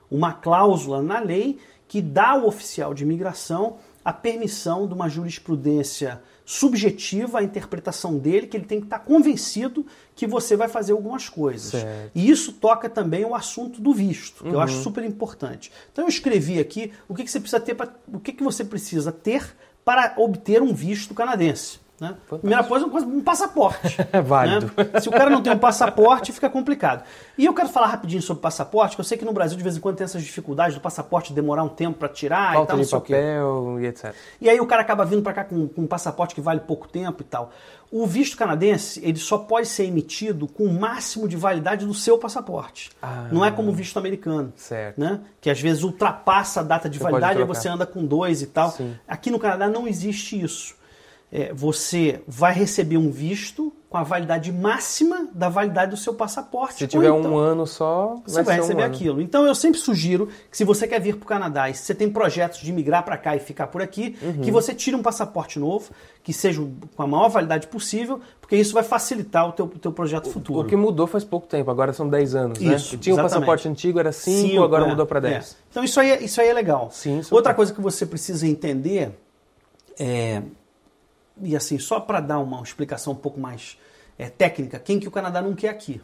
uma 0.10 0.34
cláusula 0.34 1.02
na 1.02 1.20
lei 1.20 1.58
que 1.88 2.02
dá 2.02 2.32
ao 2.32 2.46
oficial 2.46 2.94
de 2.94 3.04
imigração 3.04 3.78
a 4.04 4.12
permissão 4.12 4.88
de 4.88 4.94
uma 4.94 5.08
jurisprudência 5.08 6.22
subjetiva, 6.52 7.40
a 7.40 7.44
interpretação 7.44 8.18
dele, 8.18 8.46
que 8.46 8.58
ele 8.58 8.66
tem 8.66 8.82
que 8.82 8.86
estar 8.86 9.00
convencido 9.00 9.86
que 10.14 10.28
você 10.28 10.58
vai 10.58 10.68
fazer 10.68 10.92
algumas 10.92 11.30
coisas. 11.30 11.72
Certo. 11.72 12.12
E 12.14 12.30
isso 12.30 12.52
toca 12.52 12.90
também 12.90 13.24
o 13.24 13.34
assunto 13.34 13.80
do 13.80 13.94
visto, 13.94 14.44
que 14.44 14.50
eu 14.50 14.60
acho 14.60 14.84
super 14.84 15.02
importante. 15.06 15.72
Então 15.94 16.04
eu 16.04 16.10
escrevi 16.10 16.60
aqui 16.60 16.92
o 17.08 17.16
que, 17.16 17.24
que 17.24 17.32
você 17.32 17.40
precisa 17.40 17.60
ter, 17.62 17.74
pra, 17.74 17.88
o 18.14 18.20
que, 18.20 18.34
que 18.34 18.44
você 18.44 18.66
precisa 18.66 19.14
ter 19.14 19.56
para 19.86 20.14
obter 20.18 20.62
um 20.62 20.74
visto 20.74 21.14
canadense. 21.14 21.80
Né? 22.02 22.16
Primeira 22.28 22.64
coisa, 22.64 22.88
um 22.88 23.22
passaporte. 23.22 23.96
É 24.12 24.20
válido. 24.20 24.72
né? 24.76 25.00
Se 25.00 25.08
o 25.08 25.12
cara 25.12 25.30
não 25.30 25.42
tem 25.42 25.54
um 25.54 25.60
passaporte, 25.60 26.32
fica 26.32 26.50
complicado. 26.50 27.04
E 27.38 27.46
eu 27.46 27.54
quero 27.54 27.70
falar 27.70 27.88
rapidinho 27.88 28.22
sobre 28.22 28.42
passaporte, 28.42 28.96
que 28.96 29.00
eu 29.00 29.06
sei 29.06 29.18
que 29.18 29.24
no 29.24 29.32
Brasil 29.32 29.56
de 29.56 29.64
vez 29.64 29.78
em 29.78 29.80
quando 29.80 29.98
tem 29.98 30.06
essas 30.06 30.24
dificuldades 30.24 30.74
do 30.76 30.82
passaporte 30.82 31.32
demorar 31.32 31.64
um 31.64 31.70
tempo 31.70 32.00
para 32.00 32.10
tirar 32.10 32.54
e 32.54 32.56
Falta 32.56 32.70
tal, 32.70 32.78
não 32.78 32.84
de 32.84 32.90
papel 32.90 33.80
e 33.80 33.86
etc. 33.86 34.16
E 34.42 34.50
aí 34.50 34.60
o 34.60 34.66
cara 34.66 34.82
acaba 34.82 35.06
vindo 35.06 35.22
para 35.22 35.34
cá 35.34 35.44
com, 35.44 35.68
com 35.68 35.82
um 35.82 35.88
passaporte 35.88 36.34
que 36.34 36.42
vale 36.42 36.62
pouco 36.62 36.88
tempo 36.88 37.22
e 37.22 37.26
tal. 37.26 37.52
O 37.92 38.08
visto 38.08 38.36
canadense, 38.36 39.00
ele 39.04 39.20
só 39.20 39.38
pode 39.38 39.68
ser 39.68 39.86
emitido 39.86 40.48
com 40.48 40.64
o 40.64 40.74
máximo 40.74 41.28
de 41.28 41.38
validade 41.38 41.86
do 41.86 41.94
seu 41.94 42.18
passaporte. 42.18 42.90
Ah. 43.02 43.28
Não 43.32 43.46
é 43.46 43.52
como 43.52 43.70
o 43.70 43.74
visto 43.74 43.98
americano. 44.00 44.52
Certo. 44.56 45.00
Né? 45.00 45.20
Que 45.40 45.50
às 45.50 45.62
vezes 45.62 45.84
ultrapassa 45.84 46.62
a 46.62 46.64
data 46.64 46.90
de 46.90 46.98
Você 46.98 47.04
validade 47.04 47.40
e 47.40 47.44
você 47.44 47.70
anda 47.70 47.86
com 47.86 48.04
dois 48.04 48.42
e 48.42 48.48
tal. 48.48 48.72
Sim. 48.72 48.96
Aqui 49.08 49.30
no 49.30 49.38
Canadá 49.38 49.70
não 49.70 49.88
existe 49.88 50.42
isso. 50.42 50.81
É, 51.34 51.54
você 51.54 52.22
vai 52.28 52.54
receber 52.54 52.98
um 52.98 53.10
visto 53.10 53.72
com 53.90 53.98
a 53.98 54.04
validade 54.04 54.52
máxima 54.52 55.28
da 55.34 55.48
validade 55.48 55.92
do 55.92 55.98
seu 55.98 56.14
passaporte. 56.14 56.80
Se 56.80 56.88
tiver 56.88 57.08
então- 57.08 57.32
um 57.34 57.38
ano 57.38 57.66
só, 57.66 58.22
você 58.26 58.44
vai 58.44 58.58
um 58.58 58.62
receber 58.62 58.84
ano. 58.84 58.94
aquilo. 58.94 59.22
Então 59.22 59.46
eu 59.46 59.56
sempre 59.56 59.80
sugiro 59.80 60.28
que 60.50 60.58
se 60.58 60.64
você 60.66 60.86
quer 60.88 61.00
vir 61.00 61.16
para 61.16 61.24
o 61.24 61.28
Canadá 61.28 61.70
e 61.70 61.74
se 61.74 61.84
você 61.84 61.96
tem 61.96 62.10
projetos 62.10 62.60
de 62.60 62.72
migrar 62.74 63.04
para 63.04 63.18
cá 63.18 63.34
e 63.36 63.40
ficar 63.40 63.68
por 63.68 63.82
aqui, 63.82 64.18
Uhum. 64.22 64.42
que 64.42 64.52
você 64.52 64.74
tire 64.74 64.94
um 64.96 65.02
passaporte 65.02 65.58
novo, 65.58 65.92
que 66.22 66.34
seja 66.34 66.62
com 66.96 67.04
a 67.04 67.08
maior 67.08 67.30
validade 67.30 67.68
possível, 67.68 68.20
porque 68.42 68.58
isso 68.58 68.74
vai 68.74 68.84
facilitar 68.84 69.48
o 69.48 69.54
teu, 69.54 69.66
o 69.66 69.70
teu 69.80 69.92
projeto 69.94 70.30
futuro. 70.30 70.60
O 70.62 70.66
que 70.70 70.76
mudou 70.76 71.08
faz 71.08 71.24
pouco 71.24 71.48
tempo, 71.48 71.72
agora 71.72 71.94
são 71.94 72.10
10 72.10 72.36
anos, 72.36 72.60
né? 72.60 72.76
Isso, 72.76 72.96
E 72.96 72.98
tinha 72.98 73.14
um 73.14 73.20
exatamente. 73.20 73.34
passaporte 73.40 73.68
antigo, 73.70 74.00
era 74.00 74.12
5, 74.12 74.50
Cinco, 74.50 74.64
agora 74.64 74.86
é, 74.86 74.90
mudou 74.90 75.06
para 75.06 75.20
é. 75.20 75.32
10. 75.34 75.56
Então 75.70 75.82
isso 75.84 75.98
aí, 76.00 76.12
é- 76.12 76.24
isso 76.24 76.42
aí 76.42 76.48
é 76.50 76.54
legal. 76.54 76.90
Sim, 76.92 77.22
super. 77.24 77.36
Outra 77.36 77.54
coisa 77.54 77.74
que 77.74 77.80
você 77.82 78.06
precisa 78.06 78.46
entender 78.46 79.18
é 80.00 80.42
e 81.42 81.56
assim 81.56 81.78
só 81.78 82.00
para 82.00 82.20
dar 82.20 82.40
uma 82.40 82.62
explicação 82.62 83.14
um 83.14 83.16
pouco 83.16 83.40
mais 83.40 83.78
é, 84.18 84.30
técnica, 84.30 84.80
quem 84.80 85.00
que 85.00 85.08
o 85.08 85.12
Canadá 85.12 85.42
não 85.42 85.54
quer 85.54 85.70
aqui? 85.70 86.02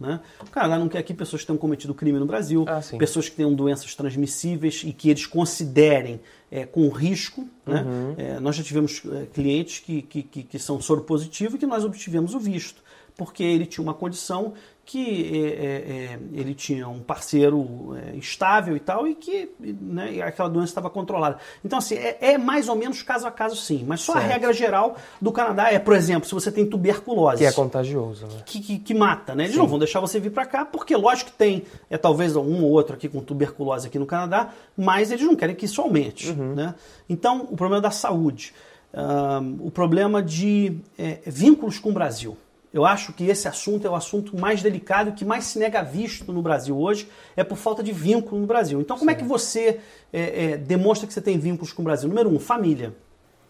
Né? 0.00 0.20
O 0.40 0.50
Canadá 0.50 0.76
não 0.76 0.88
quer 0.88 0.98
aqui 0.98 1.14
pessoas 1.14 1.42
que 1.42 1.46
tenham 1.46 1.58
cometido 1.58 1.94
crime 1.94 2.18
no 2.18 2.26
Brasil, 2.26 2.62
Hum. 2.62 2.66
Ah, 2.68 2.80
pessoas 2.98 3.28
que 3.28 3.36
tenham 3.36 3.54
doenças 3.54 3.94
transmissíveis 3.94 4.82
e 4.84 4.92
que 4.92 5.08
eles 5.08 5.24
considerem 5.24 6.20
é, 6.50 6.66
com 6.66 6.88
risco. 6.88 7.48
Né? 7.64 7.82
Uhum. 7.82 8.14
É, 8.18 8.40
nós 8.40 8.56
já 8.56 8.64
tivemos 8.64 9.02
é, 9.06 9.26
clientes 9.26 9.78
que, 9.78 10.02
que, 10.02 10.22
que, 10.22 10.42
que 10.42 10.58
são 10.58 10.80
soro 10.80 11.02
positivo 11.02 11.56
e 11.56 11.58
que 11.58 11.66
nós 11.66 11.84
obtivemos 11.84 12.34
o 12.34 12.40
visto, 12.40 12.82
porque 13.16 13.42
ele 13.42 13.66
tinha 13.66 13.82
uma 13.82 13.94
condição 13.94 14.54
que 14.90 15.30
é, 15.34 15.48
é, 15.48 16.14
é, 16.14 16.18
ele 16.32 16.54
tinha 16.54 16.88
um 16.88 17.00
parceiro 17.00 17.94
é, 17.94 18.16
estável 18.16 18.74
e 18.74 18.80
tal, 18.80 19.06
e 19.06 19.14
que 19.14 19.50
né, 19.60 20.22
aquela 20.22 20.48
doença 20.48 20.70
estava 20.70 20.88
controlada. 20.88 21.36
Então, 21.62 21.78
assim, 21.78 21.94
é, 21.96 22.16
é 22.22 22.38
mais 22.38 22.70
ou 22.70 22.74
menos 22.74 23.02
caso 23.02 23.26
a 23.26 23.30
caso, 23.30 23.54
sim. 23.54 23.84
Mas 23.86 24.00
só 24.00 24.12
a 24.12 24.20
Certo. 24.20 24.30
regra 24.32 24.52
geral 24.54 24.96
do 25.20 25.30
Canadá 25.30 25.70
é, 25.70 25.78
por 25.78 25.94
exemplo, 25.94 26.26
se 26.26 26.32
você 26.34 26.50
tem 26.50 26.64
tuberculose 26.64 27.36
Que 27.36 27.44
é 27.44 27.52
contagioso, 27.52 28.26
né? 28.28 28.42
que, 28.46 28.60
que- 28.60 28.78
que 28.78 28.94
mata, 28.94 29.34
né? 29.34 29.44
Eles 29.44 29.56
não 29.56 29.66
vão 29.66 29.78
deixar 29.78 30.00
você 30.00 30.18
vir 30.18 30.30
para 30.30 30.46
cá, 30.46 30.64
porque 30.64 30.96
lógico 30.96 31.30
que 31.32 31.36
tem, 31.36 31.64
é 31.90 31.98
talvez 31.98 32.34
um 32.34 32.64
ou 32.64 32.70
outro 32.70 32.94
aqui 32.94 33.10
com 33.10 33.20
tuberculose 33.20 33.88
aqui 33.88 33.98
no 33.98 34.06
Canadá, 34.06 34.54
mas 34.74 35.10
eles 35.10 35.22
não 35.26 35.36
querem 35.36 35.54
que 35.54 35.66
isso 35.66 35.82
aumente, 35.82 36.32
né? 36.32 36.74
Então, 37.10 37.46
o 37.50 37.56
problema 37.56 37.82
da 37.82 37.90
saúde, 37.90 38.54
Ahn, 38.94 39.56
o 39.60 39.70
problema 39.70 40.22
de 40.22 40.78
é, 40.98 41.18
vínculos 41.26 41.78
com 41.78 41.90
o 41.90 41.92
Brasil. 41.92 42.38
Eu 42.78 42.86
acho 42.86 43.12
que 43.12 43.24
esse 43.24 43.48
assunto 43.48 43.86
é 43.86 43.90
o 43.90 43.94
assunto 43.94 44.38
mais 44.38 44.62
delicado, 44.62 45.12
que 45.12 45.24
mais 45.24 45.44
se 45.44 45.58
nega 45.58 45.82
visto 45.82 46.32
no 46.32 46.40
Brasil 46.40 46.78
hoje, 46.78 47.08
é 47.36 47.42
por 47.42 47.58
falta 47.58 47.82
de 47.82 47.92
vínculo 47.92 48.40
no 48.40 48.46
Brasil. 48.46 48.80
Então, 48.80 48.96
como 48.96 49.10
é 49.10 49.14
que 49.14 49.24
você 49.24 49.80
é, 50.12 50.52
é, 50.52 50.56
demonstra 50.56 51.06
que 51.06 51.12
você 51.12 51.20
tem 51.20 51.38
vínculos 51.38 51.72
com 51.72 51.82
o 51.82 51.84
Brasil? 51.84 52.08
Número 52.08 52.30
um, 52.30 52.38
família 52.38 52.94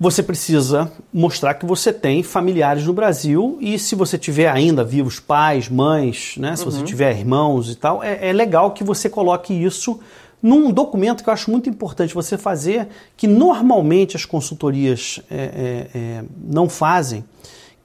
você 0.01 0.23
precisa 0.23 0.93
mostrar 1.13 1.55
que 1.55 1.67
você 1.67 1.93
tem 1.93 2.23
familiares 2.23 2.85
no 2.85 2.93
Brasil 2.93 3.59
e 3.61 3.77
se 3.81 3.97
você 3.97 4.17
tiver 4.17 4.49
ainda 4.49 4.85
vivos 4.85 5.19
pais, 5.19 5.69
mães, 5.69 6.35
né, 6.37 6.55
se 6.55 6.65
você 6.65 6.85
tiver 6.85 7.19
irmãos 7.19 7.69
e 7.69 7.75
tal, 7.75 8.01
é, 8.01 8.29
é 8.29 8.33
legal 8.33 8.71
que 8.71 8.85
você 8.85 9.09
coloque 9.11 9.53
isso 9.53 9.99
num 10.41 10.71
documento 10.71 11.25
que 11.25 11.29
eu 11.29 11.35
acho 11.35 11.51
muito 11.51 11.69
importante 11.69 12.15
você 12.15 12.39
fazer, 12.39 12.87
que 13.17 13.27
normalmente 13.27 14.17
as 14.17 14.25
consultorias 14.25 15.21
é, 15.29 15.37
é, 15.37 15.99
é, 15.99 16.25
não 16.45 16.69
fazem, 16.69 17.25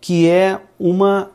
que 0.03 0.27
é 0.27 0.59
uma, 0.77 1.31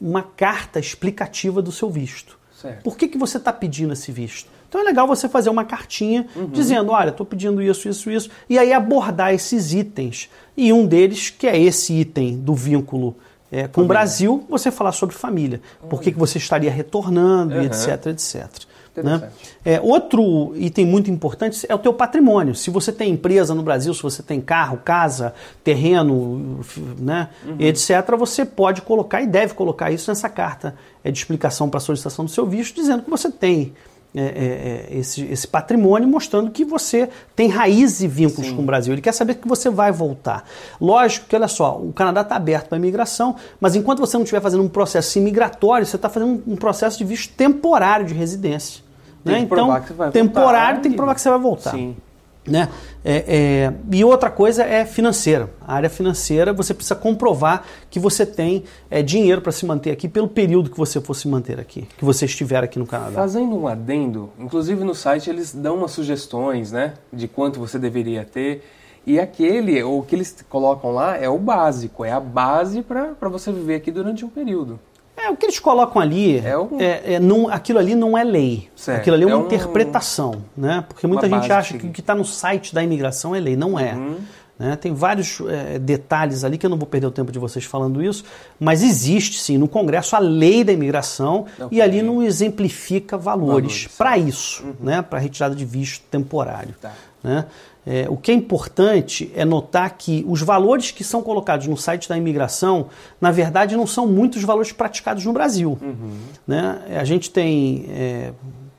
uma 0.00 0.22
carta 0.22 0.78
explicativa 0.78 1.60
do 1.60 1.72
seu 1.72 1.90
visto. 1.90 2.38
Certo. 2.54 2.80
Por 2.84 2.96
que, 2.96 3.08
que 3.08 3.18
você 3.18 3.36
está 3.36 3.52
pedindo 3.52 3.92
esse 3.92 4.12
visto? 4.12 4.48
Então 4.68 4.80
é 4.80 4.84
legal 4.84 5.08
você 5.08 5.28
fazer 5.28 5.50
uma 5.50 5.64
cartinha 5.64 6.28
dizendo, 6.52 6.92
olha, 6.92 7.10
estou 7.10 7.26
pedindo 7.26 7.60
isso, 7.60 7.88
isso, 7.88 8.08
isso, 8.12 8.30
e 8.48 8.60
aí 8.60 8.72
abordar 8.72 9.34
esses 9.34 9.74
itens. 9.74 10.30
E 10.56 10.72
um 10.72 10.86
deles, 10.86 11.30
que 11.30 11.48
é 11.48 11.58
esse 11.60 11.94
item 11.94 12.38
do 12.38 12.54
vínculo 12.54 13.16
é, 13.50 13.66
com 13.66 13.80
o 13.82 13.86
Brasil, 13.86 14.46
você 14.48 14.70
falar 14.70 14.92
sobre 14.92 15.16
família. 15.16 15.60
Por 15.90 16.00
que, 16.00 16.12
que 16.12 16.18
você 16.18 16.38
estaria 16.38 16.70
retornando, 16.70 17.54
e 17.54 17.58
Uhum. 17.58 17.64
etc, 17.64 18.06
etc. 18.06 18.48
Né? 18.96 19.30
É, 19.64 19.80
outro 19.80 20.52
item 20.56 20.84
muito 20.84 21.10
importante 21.10 21.64
é 21.68 21.74
o 21.74 21.78
teu 21.78 21.94
patrimônio. 21.94 22.54
Se 22.54 22.70
você 22.70 22.92
tem 22.92 23.12
empresa 23.12 23.54
no 23.54 23.62
Brasil, 23.62 23.94
se 23.94 24.02
você 24.02 24.22
tem 24.22 24.40
carro, 24.40 24.78
casa, 24.84 25.34
terreno, 25.64 26.60
né, 26.98 27.30
uhum. 27.46 27.56
etc., 27.58 28.14
você 28.18 28.44
pode 28.44 28.82
colocar 28.82 29.22
e 29.22 29.26
deve 29.26 29.54
colocar 29.54 29.90
isso 29.90 30.10
nessa 30.10 30.28
carta 30.28 30.74
é 31.04 31.10
de 31.10 31.18
explicação 31.18 31.68
para 31.68 31.78
a 31.78 31.80
solicitação 31.80 32.24
do 32.24 32.30
seu 32.30 32.46
visto, 32.46 32.76
dizendo 32.76 33.02
que 33.02 33.10
você 33.10 33.30
tem 33.30 33.72
é, 34.14 34.20
é, 34.20 34.94
é, 34.94 34.98
esse, 34.98 35.24
esse, 35.24 35.48
patrimônio, 35.48 36.06
mostrando 36.06 36.50
que 36.50 36.64
você 36.64 37.08
tem 37.34 37.48
raízes 37.48 38.02
e 38.02 38.06
vínculos 38.06 38.48
Sim. 38.48 38.56
com 38.56 38.62
o 38.62 38.64
Brasil. 38.64 38.92
Ele 38.92 39.00
quer 39.00 39.12
saber 39.12 39.36
que 39.36 39.48
você 39.48 39.70
vai 39.70 39.90
voltar. 39.90 40.44
Lógico 40.78 41.26
que, 41.26 41.34
olha 41.34 41.48
só, 41.48 41.78
o 41.78 41.92
Canadá 41.94 42.20
está 42.20 42.36
aberto 42.36 42.68
para 42.68 42.76
a 42.76 42.78
imigração, 42.78 43.36
mas 43.58 43.74
enquanto 43.74 44.00
você 44.00 44.16
não 44.18 44.24
estiver 44.24 44.42
fazendo 44.42 44.62
um 44.62 44.68
processo 44.68 45.18
imigratório, 45.18 45.86
você 45.86 45.96
está 45.96 46.10
fazendo 46.10 46.42
um 46.46 46.56
processo 46.56 46.98
de 46.98 47.04
visto 47.04 47.34
temporário 47.34 48.04
de 48.04 48.12
residência. 48.12 48.82
Né? 49.24 49.38
Então, 49.38 49.80
temporário 50.12 50.82
tem 50.82 50.90
que 50.90 50.96
provar 50.96 51.14
que 51.14 51.20
você 51.20 51.30
vai 51.30 51.38
voltar. 51.38 51.70
Sim. 51.70 51.96
Né? 52.46 52.68
É, 53.04 53.24
é, 53.28 53.72
e 53.92 54.04
outra 54.04 54.28
coisa 54.28 54.64
é 54.64 54.84
financeira. 54.84 55.48
A 55.60 55.74
área 55.74 55.88
financeira, 55.88 56.52
você 56.52 56.74
precisa 56.74 56.96
comprovar 56.96 57.64
que 57.88 58.00
você 58.00 58.26
tem 58.26 58.64
é, 58.90 59.00
dinheiro 59.00 59.40
para 59.40 59.52
se 59.52 59.64
manter 59.64 59.92
aqui 59.92 60.08
pelo 60.08 60.26
período 60.26 60.68
que 60.68 60.76
você 60.76 61.00
for 61.00 61.14
se 61.14 61.28
manter 61.28 61.60
aqui, 61.60 61.86
que 61.96 62.04
você 62.04 62.24
estiver 62.24 62.64
aqui 62.64 62.80
no 62.80 62.86
Canadá. 62.86 63.12
Fazendo 63.12 63.56
um 63.56 63.68
adendo, 63.68 64.30
inclusive 64.38 64.82
no 64.82 64.94
site 64.94 65.30
eles 65.30 65.54
dão 65.54 65.76
umas 65.76 65.92
sugestões 65.92 66.72
né, 66.72 66.94
de 67.12 67.28
quanto 67.28 67.60
você 67.60 67.78
deveria 67.78 68.24
ter. 68.24 68.64
E 69.06 69.18
aquele, 69.18 69.82
o 69.82 70.02
que 70.02 70.14
eles 70.14 70.44
colocam 70.48 70.92
lá 70.92 71.16
é 71.16 71.28
o 71.28 71.38
básico, 71.38 72.04
é 72.04 72.12
a 72.12 72.20
base 72.20 72.82
para 72.82 73.28
você 73.28 73.52
viver 73.52 73.76
aqui 73.76 73.90
durante 73.90 74.24
um 74.24 74.28
período. 74.28 74.78
É, 75.22 75.30
o 75.30 75.36
que 75.36 75.46
eles 75.46 75.58
colocam 75.58 76.02
ali, 76.02 76.38
é, 76.38 76.58
um... 76.58 76.80
é, 76.80 77.14
é 77.14 77.20
não, 77.20 77.48
aquilo 77.48 77.78
ali 77.78 77.94
não 77.94 78.18
é 78.18 78.24
lei. 78.24 78.68
Certo. 78.74 79.00
Aquilo 79.00 79.14
ali 79.14 79.24
é 79.24 79.26
uma 79.26 79.34
é 79.34 79.38
um... 79.38 79.46
interpretação, 79.46 80.42
né? 80.56 80.84
Porque 80.88 81.06
muita 81.06 81.26
uma 81.26 81.40
gente 81.40 81.52
acha 81.52 81.78
que 81.78 81.86
o 81.86 81.90
que 81.90 82.00
está 82.00 82.14
no 82.14 82.24
site 82.24 82.74
da 82.74 82.82
imigração 82.82 83.34
é 83.34 83.40
lei. 83.40 83.56
Não 83.56 83.78
é. 83.78 83.94
Uhum. 83.94 84.16
Né? 84.58 84.76
Tem 84.76 84.92
vários 84.92 85.40
é, 85.48 85.78
detalhes 85.78 86.44
ali 86.44 86.58
que 86.58 86.66
eu 86.66 86.70
não 86.70 86.76
vou 86.76 86.86
perder 86.86 87.06
o 87.06 87.10
tempo 87.10 87.32
de 87.32 87.38
vocês 87.38 87.64
falando 87.64 88.02
isso, 88.02 88.24
mas 88.60 88.82
existe 88.82 89.40
sim 89.40 89.58
no 89.58 89.66
Congresso 89.66 90.14
a 90.14 90.18
lei 90.18 90.62
da 90.62 90.72
imigração 90.72 91.46
okay. 91.58 91.78
e 91.78 91.82
ali 91.82 92.02
não 92.02 92.22
exemplifica 92.22 93.16
valores, 93.16 93.48
valores 93.48 93.88
para 93.96 94.18
isso, 94.18 94.64
uhum. 94.64 94.74
né? 94.80 95.02
para 95.02 95.18
retirada 95.18 95.54
de 95.54 95.64
visto 95.64 96.04
temporário. 96.10 96.74
Tá. 96.80 96.92
Né? 97.24 97.46
É, 97.84 98.06
o 98.08 98.16
que 98.16 98.30
é 98.30 98.34
importante 98.34 99.30
é 99.34 99.44
notar 99.44 99.96
que 99.98 100.24
os 100.28 100.40
valores 100.40 100.92
que 100.92 101.02
são 101.02 101.20
colocados 101.20 101.66
no 101.66 101.76
site 101.76 102.08
da 102.08 102.16
imigração, 102.16 102.86
na 103.20 103.32
verdade, 103.32 103.76
não 103.76 103.86
são 103.86 104.06
muitos 104.06 104.42
valores 104.44 104.70
praticados 104.70 105.24
no 105.24 105.32
Brasil. 105.32 105.76
Uhum. 105.82 106.12
Né? 106.46 106.80
A 106.98 107.04
gente 107.04 107.30
tem 107.30 107.86
é, 107.88 108.32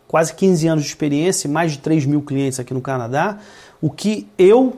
quase 0.08 0.34
15 0.34 0.68
anos 0.68 0.84
de 0.84 0.90
experiência, 0.90 1.50
mais 1.50 1.74
de 1.74 1.80
3 1.80 2.06
mil 2.06 2.22
clientes 2.22 2.60
aqui 2.60 2.74
no 2.74 2.82
Canadá. 2.82 3.40
O 3.82 3.90
que 3.90 4.26
eu 4.38 4.78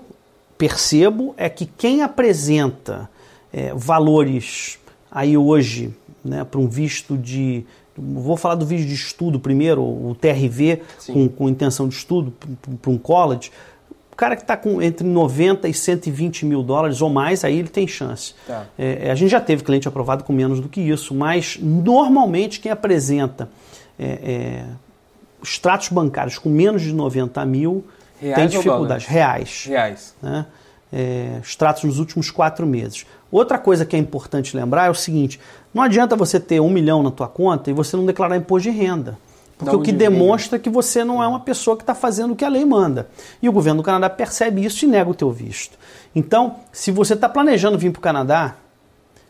percebo 0.58 1.36
é 1.38 1.48
que 1.48 1.68
quem 1.68 2.02
apresenta 2.02 3.08
é, 3.54 3.74
valores 3.76 4.80
aí 5.12 5.38
hoje 5.38 5.94
né, 6.24 6.44
para 6.44 6.60
um 6.60 6.68
visto 6.68 7.16
de. 7.16 7.64
Vou 7.96 8.36
falar 8.36 8.56
do 8.56 8.66
visto 8.66 8.88
de 8.88 8.94
estudo 8.94 9.40
primeiro, 9.40 9.82
o 9.82 10.18
TRV, 10.20 10.82
com, 11.08 11.30
com 11.30 11.48
intenção 11.48 11.88
de 11.88 11.96
estudo 11.96 12.34
para 12.82 12.92
um 12.92 12.98
college 12.98 13.52
o 14.16 14.18
cara 14.18 14.38
que 14.38 14.44
está 14.44 14.56
com 14.56 14.82
entre 14.82 15.06
90 15.06 15.68
e 15.68 15.74
120 15.74 16.46
mil 16.46 16.64
dólares 16.64 17.02
ou 17.02 17.10
mais, 17.10 17.44
aí 17.44 17.60
ele 17.60 17.68
tem 17.68 17.86
chance. 17.86 18.34
Tá. 18.48 18.64
É, 18.80 19.12
a 19.12 19.16
gente 19.16 19.30
já 19.30 19.42
teve 19.42 19.62
cliente 19.62 19.90
aprovado 19.90 20.24
com 20.24 20.32
menos 20.32 20.62
do 20.62 20.70
que 20.70 20.80
isso, 20.80 21.14
mas 21.14 21.60
normalmente 21.62 22.62
quem 22.62 22.72
apresenta 22.72 23.50
é, 24.00 24.06
é, 24.06 24.66
extratos 25.44 25.90
bancários 25.90 26.38
com 26.38 26.48
menos 26.48 26.82
de 26.82 26.94
90 26.94 27.46
mil 27.46 27.84
reais 28.22 28.36
tem 28.38 28.48
dificuldades. 28.48 29.06
Reais. 29.06 29.66
Reais. 29.68 30.16
Né? 30.22 30.46
É, 30.94 31.40
extratos 31.44 31.84
nos 31.84 32.00
últimos 32.00 32.32
quatro 32.32 32.66
meses. 32.66 33.06
Outra 33.30 33.58
coisa 33.58 33.86
que 33.86 33.98
é 33.98 34.00
importante 34.00 34.56
lembrar 34.56 34.86
é 34.86 34.90
o 34.90 34.96
seguinte: 34.96 35.42
não 35.74 35.84
adianta 35.84 36.16
você 36.16 36.40
ter 36.40 36.62
um 36.62 36.70
milhão 36.70 37.04
na 37.04 37.12
tua 37.12 37.28
conta 37.28 37.70
e 37.70 37.74
você 37.74 37.98
não 37.98 38.06
declarar 38.06 38.38
imposto 38.38 38.72
de 38.72 38.78
renda. 38.78 39.18
Porque 39.58 39.76
o 39.76 39.82
que 39.82 39.92
demonstra 39.92 40.60
que 40.60 40.70
você 40.70 41.04
não 41.04 41.24
é 41.24 41.28
uma 41.28 41.40
pessoa 41.40 41.78
que 41.78 41.84
está 41.84 41.96
fazendo 41.96 42.34
o 42.34 42.36
que 42.36 42.44
a 42.44 42.50
lei 42.50 42.66
manda. 42.66 43.08
E 43.42 43.48
o 43.48 43.52
governo 43.52 43.82
do 43.82 43.86
Canadá 43.86 44.10
percebe 44.10 44.64
isso 44.66 44.84
e 44.84 44.88
nega 44.88 45.10
o 45.10 45.14
teu 45.14 45.32
visto. 45.32 45.78
Então, 46.14 46.58
se 46.72 46.92
você 46.92 47.14
está 47.14 47.30
planejando 47.30 47.78
vir 47.78 47.92
para 47.92 48.00
o 48.00 48.02
Canadá, 48.02 48.56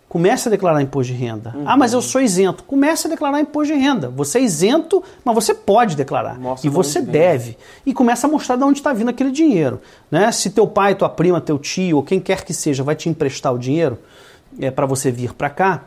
comece 0.09 0.47
a 0.47 0.51
declarar 0.51 0.81
imposto 0.81 1.13
de 1.13 1.19
renda. 1.19 1.53
Uhum. 1.55 1.63
Ah, 1.67 1.77
mas 1.77 1.93
eu 1.93 2.01
sou 2.01 2.21
isento. 2.21 2.63
Comece 2.63 3.05
a 3.05 3.09
declarar 3.09 3.39
imposto 3.39 3.73
de 3.73 3.79
renda. 3.79 4.09
Você 4.09 4.39
é 4.39 4.41
isento, 4.41 5.03
mas 5.23 5.35
você 5.35 5.53
pode 5.53 5.95
declarar. 5.95 6.39
Mostra 6.39 6.67
e 6.67 6.71
você 6.71 7.01
deve. 7.01 7.57
E 7.85 7.93
começa 7.93 8.25
a 8.25 8.29
mostrar 8.29 8.55
de 8.55 8.63
onde 8.63 8.79
está 8.79 8.93
vindo 8.93 9.09
aquele 9.09 9.31
dinheiro. 9.31 9.79
Né? 10.09 10.31
Se 10.31 10.49
teu 10.49 10.65
pai, 10.65 10.95
tua 10.95 11.09
prima, 11.09 11.39
teu 11.39 11.59
tio, 11.59 11.97
ou 11.97 12.03
quem 12.03 12.19
quer 12.19 12.43
que 12.43 12.53
seja, 12.53 12.81
vai 12.81 12.95
te 12.95 13.09
emprestar 13.09 13.53
o 13.53 13.59
dinheiro 13.59 13.99
é, 14.59 14.71
para 14.71 14.85
você 14.85 15.11
vir 15.11 15.33
para 15.33 15.49
cá, 15.49 15.83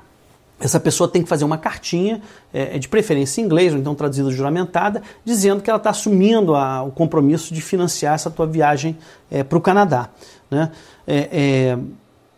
essa 0.61 0.81
pessoa 0.81 1.09
tem 1.09 1.23
que 1.23 1.29
fazer 1.29 1.45
uma 1.45 1.59
cartinha, 1.59 2.21
é, 2.53 2.77
é, 2.77 2.79
de 2.79 2.89
preferência 2.89 3.41
em 3.41 3.45
inglês, 3.45 3.73
ou 3.73 3.79
então 3.79 3.95
traduzida 3.95 4.31
juramentada, 4.31 5.03
dizendo 5.25 5.63
que 5.63 5.71
ela 5.71 5.77
está 5.77 5.91
assumindo 5.91 6.55
a, 6.55 6.83
o 6.83 6.91
compromisso 6.91 7.55
de 7.55 7.61
financiar 7.61 8.15
essa 8.15 8.31
tua 8.31 8.47
viagem 8.47 8.99
é, 9.31 9.45
para 9.45 9.57
o 9.57 9.61
Canadá. 9.61 10.09
Né? 10.51 10.71
É, 11.07 11.29
é, 11.33 11.79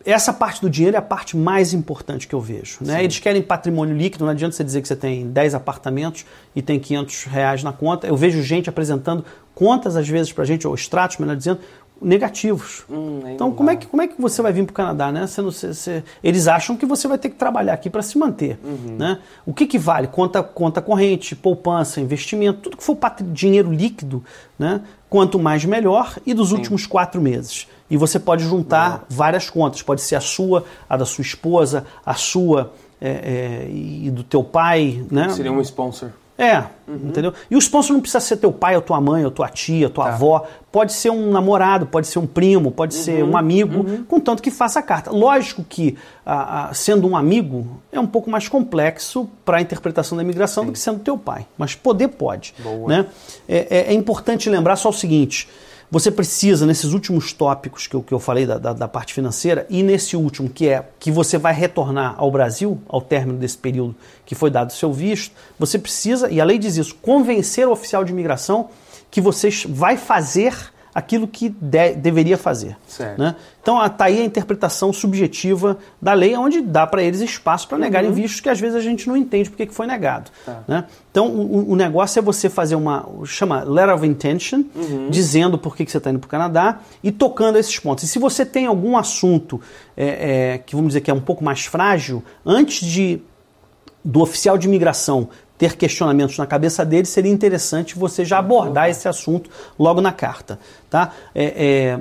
essa 0.05 0.33
parte 0.33 0.61
do 0.61 0.71
dinheiro 0.71 0.97
é 0.97 0.99
a 0.99 1.03
parte 1.03 1.37
mais 1.37 1.73
importante 1.73 2.27
que 2.27 2.35
eu 2.35 2.41
vejo. 2.41 2.79
Né? 2.81 3.05
Eles 3.05 3.19
querem 3.19 3.43
patrimônio 3.43 3.97
líquido, 3.97 4.25
não 4.25 4.33
adianta 4.33 4.57
você 4.57 4.65
dizer 4.65 4.81
que 4.81 4.89
você 4.89 4.97
tem 4.97 5.29
10 5.31 5.55
apartamentos 5.55 6.25
e 6.55 6.63
tem 6.63 6.79
500 6.79 7.25
reais 7.25 7.63
na 7.63 7.73
conta. 7.73 8.07
Eu 8.07 8.17
vejo 8.17 8.43
gente 8.43 8.69
apresentando 8.69 9.25
contas, 9.55 9.97
às 9.97 10.09
vezes, 10.09 10.33
para 10.33 10.45
a 10.45 10.47
gente, 10.47 10.67
ou 10.67 10.75
extratos, 10.75 11.19
melhor 11.19 11.37
dizendo, 11.37 11.61
negativos. 12.01 12.85
Hum, 12.91 13.21
então, 13.27 13.53
como 13.53 13.71
é, 13.71 13.77
que, 13.77 13.87
como 13.87 14.03
é 14.03 14.09
que 14.09 14.21
você 14.21 14.41
vai 14.41 14.53
vir 14.53 14.65
para 14.65 14.73
o 14.73 14.75
Canadá? 14.75 15.13
Né? 15.13 15.27
Você 15.27 15.43
não, 15.43 15.51
você, 15.51 15.75
você, 15.75 16.05
eles 16.23 16.49
acham 16.49 16.77
que 16.77 16.87
você 16.87 17.07
vai 17.07 17.19
ter 17.19 17.29
que 17.29 17.37
trabalhar 17.37 17.75
aqui 17.75 17.91
para 17.91 18.03
se 18.03 18.17
manter. 18.19 18.59
Uhum. 18.65 18.97
Né? 18.99 19.19
O 19.45 19.53
que, 19.53 19.67
que 19.67 19.79
vale? 19.79 20.07
Conta, 20.07 20.43
conta 20.43 20.81
corrente, 20.81 21.37
poupança, 21.37 22.01
investimento, 22.01 22.61
tudo 22.61 22.77
que 22.77 22.83
for 22.83 22.97
dinheiro 23.33 23.73
líquido, 23.73 24.25
né? 24.59 24.81
quanto 25.09 25.39
mais 25.39 25.65
melhor, 25.65 26.17
e 26.25 26.33
dos 26.33 26.51
Sim. 26.51 26.57
últimos 26.57 26.87
quatro 26.87 27.21
meses. 27.21 27.67
E 27.91 27.97
você 27.97 28.19
pode 28.21 28.45
juntar 28.45 29.05
várias 29.09 29.51
contas, 29.51 29.83
pode 29.83 30.01
ser 30.01 30.15
a 30.15 30.21
sua, 30.21 30.65
a 30.89 30.97
da 30.97 31.05
sua 31.05 31.23
esposa, 31.23 31.85
a 32.07 32.15
sua 32.15 32.73
é, 33.01 33.11
é, 33.11 33.71
e 33.71 34.11
do 34.11 34.23
teu 34.23 34.45
pai. 34.45 35.05
Né? 35.11 35.29
Seria 35.31 35.53
um 35.53 35.61
sponsor. 35.61 36.11
É, 36.41 36.65
uhum. 36.89 37.09
entendeu? 37.09 37.35
E 37.51 37.55
o 37.55 37.59
sponsor 37.59 37.93
não 37.93 38.01
precisa 38.01 38.19
ser 38.19 38.39
teu 38.39 38.51
pai, 38.51 38.75
ou 38.75 38.81
tua 38.81 38.99
mãe, 38.99 39.23
ou 39.27 39.31
tua 39.31 39.47
tia, 39.47 39.91
tua 39.91 40.07
tá. 40.07 40.15
avó. 40.15 40.47
Pode 40.73 40.95
ser 40.95 41.11
um 41.11 41.31
namorado, 41.31 41.85
pode 41.85 42.07
ser 42.07 42.19
um 42.19 42.27
primo, 42.27 42.71
pode 42.71 42.97
uhum. 42.97 43.03
ser 43.03 43.23
um 43.23 43.37
amigo, 43.37 43.87
uhum. 43.87 44.05
contanto 44.05 44.43
que 44.43 44.51
faça 44.51 44.79
a 44.79 44.83
carta. 44.83 45.11
Lógico 45.11 45.63
que, 45.63 45.99
a, 46.25 46.71
a, 46.71 46.75
sendo 46.75 47.07
um 47.07 47.15
amigo, 47.15 47.67
é 47.93 48.01
um 48.01 48.07
pouco 48.07 48.31
mais 48.31 48.49
complexo 48.49 49.29
para 49.45 49.59
a 49.59 49.61
interpretação 49.61 50.17
da 50.17 50.25
imigração 50.25 50.63
Sim. 50.63 50.67
do 50.69 50.73
que 50.73 50.79
sendo 50.79 51.01
teu 51.01 51.19
pai. 51.19 51.47
Mas 51.59 51.75
poder 51.75 52.09
pode. 52.09 52.55
Né? 52.89 53.05
É, 53.47 53.67
é, 53.71 53.81
é 53.89 53.93
importante 53.93 54.49
lembrar 54.49 54.77
só 54.77 54.89
o 54.89 54.95
seguinte 54.95 55.47
você 55.91 56.11
precisa, 56.11 56.65
nesses 56.65 56.93
últimos 56.93 57.33
tópicos 57.33 57.87
que 57.87 57.97
eu, 57.97 58.03
que 58.03 58.15
eu 58.15 58.21
falei 58.21 58.47
da, 58.47 58.59
da, 58.59 58.73
da, 58.73 58.87
parte 58.87 59.13
financeira, 59.13 59.67
e 59.69 59.83
nesse 59.83 60.17
último, 60.17 60.49
que 60.49 60.69
é 60.69 60.89
que 61.01 61.11
você 61.11 61.37
vai 61.37 61.53
retornar 61.53 62.15
ao 62.17 62.31
Brasil, 62.31 62.81
ao 62.89 63.01
término 63.01 63.39
desse 63.39 63.59
período 63.59 63.97
que 64.25 64.35
foi 64.35 64.51
dado 64.51 64.71
o 64.71 64.73
seu 64.73 64.93
visto, 64.93 65.35
você 65.59 65.79
precisa, 65.79 66.31
e 66.31 66.41
a 66.41 66.45
lei 66.45 66.59
diz 66.59 66.77
isso, 66.77 66.95
convencer 67.03 67.67
o 67.67 67.73
oficial 67.73 68.05
de 68.05 68.13
imigração 68.13 68.71
que 69.11 69.21
você 69.21 69.49
vai 69.69 69.97
fazer 69.97 70.55
aquilo 70.95 71.27
que 71.29 71.49
de, 71.49 71.95
deveria 71.95 72.37
fazer. 72.37 72.77
Né? 73.17 73.37
Então 73.63 73.85
está 73.85 74.07
aí 74.07 74.21
a 74.21 74.25
interpretação 74.25 74.93
subjetiva 74.93 75.79
da 76.01 76.13
lei, 76.13 76.37
onde 76.37 76.61
dá 76.61 76.87
para 76.87 77.03
eles 77.03 77.21
espaço 77.21 77.69
para 77.69 77.79
negarem 77.79 78.09
uhum. 78.09 78.15
vistos 78.15 78.41
que 78.41 78.49
às 78.49 78.59
vezes 78.59 78.75
a 78.75 78.81
gente 78.81 79.09
não 79.09 79.17
entende 79.17 79.51
porque 79.51 79.67
que 79.67 79.75
foi 79.75 79.87
negado. 79.87 80.31
Tá. 80.45 80.63
Né? 80.67 80.85
Então 81.11 81.29
o, 81.29 81.73
o, 81.73 81.77
negócio 81.77 82.19
é 82.19 82.23
você 82.23 82.49
fazer 82.49 82.75
uma, 82.75 83.07
chama 83.25 83.63
letter 83.63 83.95
of 83.95 84.07
intention, 84.07 84.65
uhum. 84.75 85.09
dizendo 85.11 85.59
por 85.59 85.77
que, 85.77 85.85
que 85.85 85.91
você 85.91 85.99
está 85.99 86.11
indo 86.11 86.19
para 86.19 86.27
o 86.27 86.31
Canadá 86.31 86.81
e 87.03 87.13
tocando 87.13 87.59
esses 87.59 87.79
pontos. 87.79 88.05
E 88.05 88.09
se 88.09 88.19
você 88.19 88.45
tem 88.45 88.67
algum 88.67 88.97
assunto 88.97 89.61
é, 89.97 90.55
é, 90.55 90.59
que 90.59 90.75
vamos 90.75 90.91
dizer 90.91 91.03
que 91.03 91.11
é 91.11 91.15
um 91.15 91.21
pouco 91.21 91.45
mais 91.45 91.65
frágil, 91.67 92.23
antes 92.45 92.87
de 92.87 93.21
do 94.05 94.21
oficial 94.21 94.57
de 94.57 94.67
imigração 94.67 95.29
ter 95.61 95.77
questionamentos 95.77 96.39
na 96.39 96.47
cabeça 96.47 96.87
dele, 96.87 97.05
seria 97.05 97.31
interessante 97.31 97.95
você 97.95 98.25
já 98.25 98.39
abordar 98.39 98.89
esse 98.89 99.07
assunto 99.07 99.51
logo 99.79 100.01
na 100.01 100.11
carta. 100.11 100.59
Tá? 100.89 101.13
É, 101.35 101.45
é, 101.45 102.01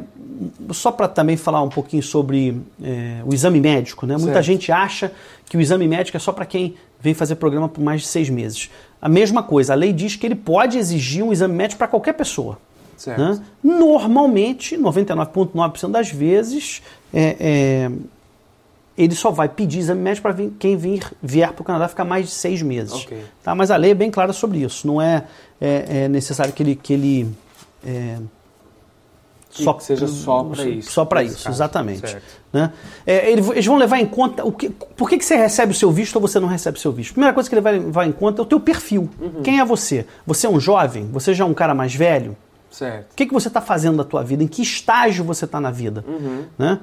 só 0.72 0.94
para 0.94 1.10
também 1.10 1.36
falar 1.36 1.62
um 1.62 1.68
pouquinho 1.68 2.02
sobre 2.02 2.58
é, 2.82 3.22
o 3.26 3.34
exame 3.34 3.60
médico. 3.60 4.06
Né? 4.06 4.16
Muita 4.16 4.42
gente 4.42 4.72
acha 4.72 5.12
que 5.46 5.58
o 5.58 5.60
exame 5.62 5.90
médico 5.90 6.16
é 6.16 6.20
só 6.22 6.32
para 6.32 6.46
quem 6.46 6.76
vem 7.02 7.14
fazer 7.14 7.36
programa 7.36 7.68
por 7.68 7.84
mais 7.84 8.00
de 8.00 8.08
seis 8.08 8.30
meses. 8.30 8.70
A 9.02 9.10
mesma 9.10 9.44
coisa, 9.44 9.74
a 9.74 9.76
lei 9.76 9.92
diz 9.92 10.16
que 10.16 10.26
ele 10.26 10.36
pode 10.36 10.78
exigir 10.78 11.22
um 11.22 11.34
exame 11.34 11.54
médico 11.54 11.80
para 11.80 11.88
qualquer 11.90 12.14
pessoa. 12.14 12.58
Né? 13.06 13.42
Normalmente, 13.62 14.78
99,9% 14.78 15.92
das 15.92 16.10
vezes, 16.10 16.82
é, 17.14 17.36
é 17.38 17.92
ele 19.02 19.16
só 19.16 19.32
vai 19.32 19.48
pedir 19.50 19.80
exame 19.80 20.02
médico 20.02 20.24
para 20.32 20.46
quem 20.60 20.76
vir, 20.76 21.04
vier 21.24 21.52
para 21.54 21.62
o 21.62 21.66
Canadá 21.66 21.88
ficar 21.88 22.04
mais 22.06 22.26
de 22.26 22.32
seis 22.32 22.62
meses. 22.62 22.94
Ok. 22.94 23.18
Tá? 23.44 23.56
Mas 23.56 23.72
a 23.72 23.78
lei 23.78 23.92
é 23.92 23.96
bem 23.96 24.12
clara 24.12 24.34
sobre 24.34 24.60
isso. 24.60 24.86
Não 24.86 25.02
é, 25.02 25.24
é, 25.60 26.04
é 26.04 26.08
necessário 26.08 26.52
que 26.54 26.62
ele, 26.62 26.76
que 26.76 26.94
ele 26.94 27.32
é, 27.86 28.18
só 29.50 29.74
que 29.74 29.84
seja 29.84 30.08
só 30.08 30.44
para 30.44 30.64
isso. 30.66 30.92
Só 30.92 31.06
para 31.06 31.24
isso, 31.24 31.44
caso. 31.44 31.50
exatamente. 31.50 32.08
Certo. 32.08 32.24
Né? 32.54 32.72
É, 33.06 33.32
ele- 33.32 33.42
eles 33.52 33.66
vão 33.66 33.78
levar 33.78 34.00
em 34.00 34.06
conta 34.06 34.46
o 34.46 34.52
que, 34.52 34.70
por 34.70 35.10
que, 35.10 35.18
que 35.18 35.26
você 35.26 35.36
recebe 35.36 35.72
o 35.72 35.76
seu 35.76 35.92
visto 35.92 36.16
ou 36.18 36.22
você 36.22 36.40
não 36.40 36.48
recebe 36.48 36.78
o 36.78 36.82
seu 36.82 36.92
visto. 36.92 37.14
Primeira 37.14 37.34
coisa 37.34 37.50
que 37.50 37.56
ele 37.56 37.62
vai 37.62 37.74
levar 37.80 38.06
em 38.06 38.12
conta 38.12 38.42
é 38.42 38.44
o 38.44 38.46
teu 38.46 38.60
perfil. 38.60 39.10
Uhum. 39.20 39.42
Quem 39.42 39.60
é 39.60 39.66
você? 39.66 40.06
Você 40.26 40.46
é 40.46 40.50
um 40.50 40.60
jovem? 40.60 41.08
Você 41.12 41.34
já 41.34 41.44
é 41.44 41.48
um 41.48 41.54
cara 41.54 41.74
mais 41.74 41.96
velho? 41.96 42.38
Certo. 42.70 43.12
O 43.12 43.16
que, 43.16 43.26
que 43.26 43.34
você 43.34 43.48
está 43.48 43.60
fazendo 43.60 43.98
da 43.98 44.04
tua 44.04 44.24
vida? 44.24 44.44
Em 44.44 44.48
que 44.48 44.62
estágio 44.62 45.24
você 45.26 45.46
está 45.46 45.60
na 45.60 45.72
vida? 45.72 46.06
Né? 46.58 46.80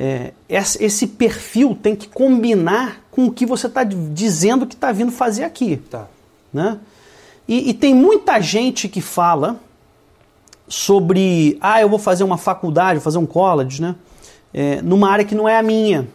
É, 0.00 0.32
esse, 0.48 1.08
perfil 1.08 1.74
tem 1.74 1.96
que 1.96 2.06
combinar 2.06 3.00
com 3.10 3.26
o 3.26 3.32
que 3.32 3.44
você 3.44 3.66
está 3.66 3.82
dizendo 3.82 4.64
que 4.64 4.76
está 4.76 4.92
vindo 4.92 5.10
fazer 5.10 5.42
aqui. 5.42 5.76
Tá. 5.76 6.06
Né? 6.52 6.78
E, 7.48 7.70
e 7.70 7.74
tem 7.74 7.92
muita 7.92 8.40
gente 8.40 8.88
que 8.88 9.00
fala 9.00 9.58
sobre, 10.68 11.58
ah, 11.60 11.80
eu 11.80 11.88
vou 11.88 11.98
fazer 11.98 12.22
uma 12.22 12.38
faculdade, 12.38 12.98
vou 12.98 13.04
fazer 13.04 13.18
um 13.18 13.26
college, 13.26 13.82
né? 13.82 13.96
É, 14.54 14.80
numa 14.82 15.10
área 15.10 15.24
que 15.24 15.34
não 15.34 15.48
é 15.48 15.58
a 15.58 15.62
minha. 15.62 16.06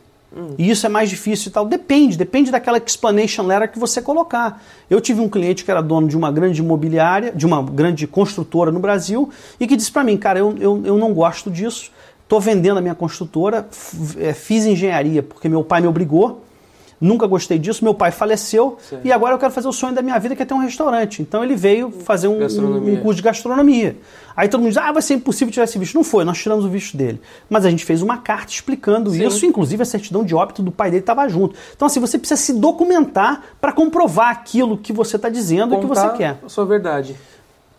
E 0.58 0.70
isso 0.70 0.86
é 0.86 0.90
mais 0.90 1.10
difícil 1.10 1.50
e 1.50 1.52
tal. 1.52 1.66
Depende, 1.66 2.18
depende 2.18 2.50
daquela 2.50 2.80
explanation 2.80 3.44
letter 3.44 3.72
que 3.72 3.78
você 3.78 4.02
colocar. 4.02 4.64
Eu 4.90 5.00
tive 5.00 5.22
um 5.22 5.30
cliente 5.30 5.64
que 5.64 5.70
era 5.70 5.82
dono 5.82 6.08
de 6.08 6.18
uma 6.18 6.32
grande 6.32 6.60
imobiliária, 6.60 7.32
de 7.32 7.46
uma 7.46 7.62
grande 7.62 8.08
construtora 8.08 8.72
no 8.72 8.80
Brasil, 8.80 9.30
e 9.60 9.68
que 9.68 9.76
disse 9.76 9.92
para 9.92 10.04
mim, 10.04 10.18
cara, 10.18 10.40
eu, 10.40 10.56
eu, 10.60 10.82
eu 10.86 10.98
não 10.98 11.14
gosto 11.14 11.52
disso, 11.52 11.92
estou 12.24 12.40
vendendo 12.40 12.78
a 12.78 12.82
minha 12.82 12.96
construtora, 12.96 13.68
é, 14.18 14.34
fiz 14.34 14.66
engenharia 14.66 15.22
porque 15.22 15.48
meu 15.48 15.64
pai 15.64 15.82
me 15.82 15.88
obrigou, 15.88 16.42
Nunca 17.04 17.28
gostei 17.28 17.60
disso, 17.60 17.84
meu 17.84 17.94
pai 17.94 18.12
faleceu 18.12 18.78
Certo. 18.90 19.06
e 19.06 19.12
agora 19.12 19.34
eu 19.34 19.38
quero 19.38 19.52
fazer 19.52 19.68
o 19.68 19.74
sonho 19.74 19.94
da 19.94 20.02
minha 20.02 20.18
vida, 20.18 20.38
que 20.38 20.42
é 20.42 20.46
ter 20.46 20.54
um 20.54 20.60
restaurante. 20.60 21.22
Então 21.22 21.44
ele 21.44 21.54
veio 21.54 21.92
fazer 21.92 22.30
um, 22.30 22.42
um, 22.42 22.96
curso 23.02 23.18
de 23.18 23.22
gastronomia. 23.22 23.98
Aí 24.38 24.48
todo 24.48 24.62
mundo 24.62 24.70
diz, 24.70 24.78
ah, 24.78 24.90
vai 24.90 25.02
ser 25.02 25.16
impossível 25.16 25.52
tirar 25.52 25.66
esse 25.66 25.78
visto. 25.78 25.96
Não 25.96 26.04
foi, 26.06 26.24
nós 26.24 26.38
tiramos 26.38 26.64
o 26.64 26.70
visto 26.70 26.96
dele. 26.96 27.20
Mas 27.50 27.66
a 27.66 27.70
gente 27.70 27.84
fez 27.84 28.02
uma 28.02 28.20
carta 28.20 28.54
explicando 28.54 29.12
Sim. 29.12 29.28
isso, 29.28 29.46
inclusive 29.46 29.84
a 29.84 29.86
certidão 29.86 30.24
de 30.24 30.34
óbito 30.34 30.64
do 30.64 30.72
pai 30.72 30.92
dele 30.92 31.02
estava 31.02 31.28
junto. 31.28 31.56
Então 31.76 31.88
assim, 31.88 32.00
você 32.00 32.18
precisa 32.18 32.40
se 32.40 32.54
documentar 32.54 33.44
para 33.60 33.74
comprovar 33.74 34.30
aquilo 34.30 34.78
que 34.78 34.94
você 34.94 35.18
está 35.18 35.28
dizendo 35.28 35.76
e 35.76 35.80
que 35.80 35.86
você 35.86 36.04
Contar 36.04 36.18
quer. 36.18 36.40
a 36.42 36.48
sua 36.48 36.66
verdade. 36.66 37.18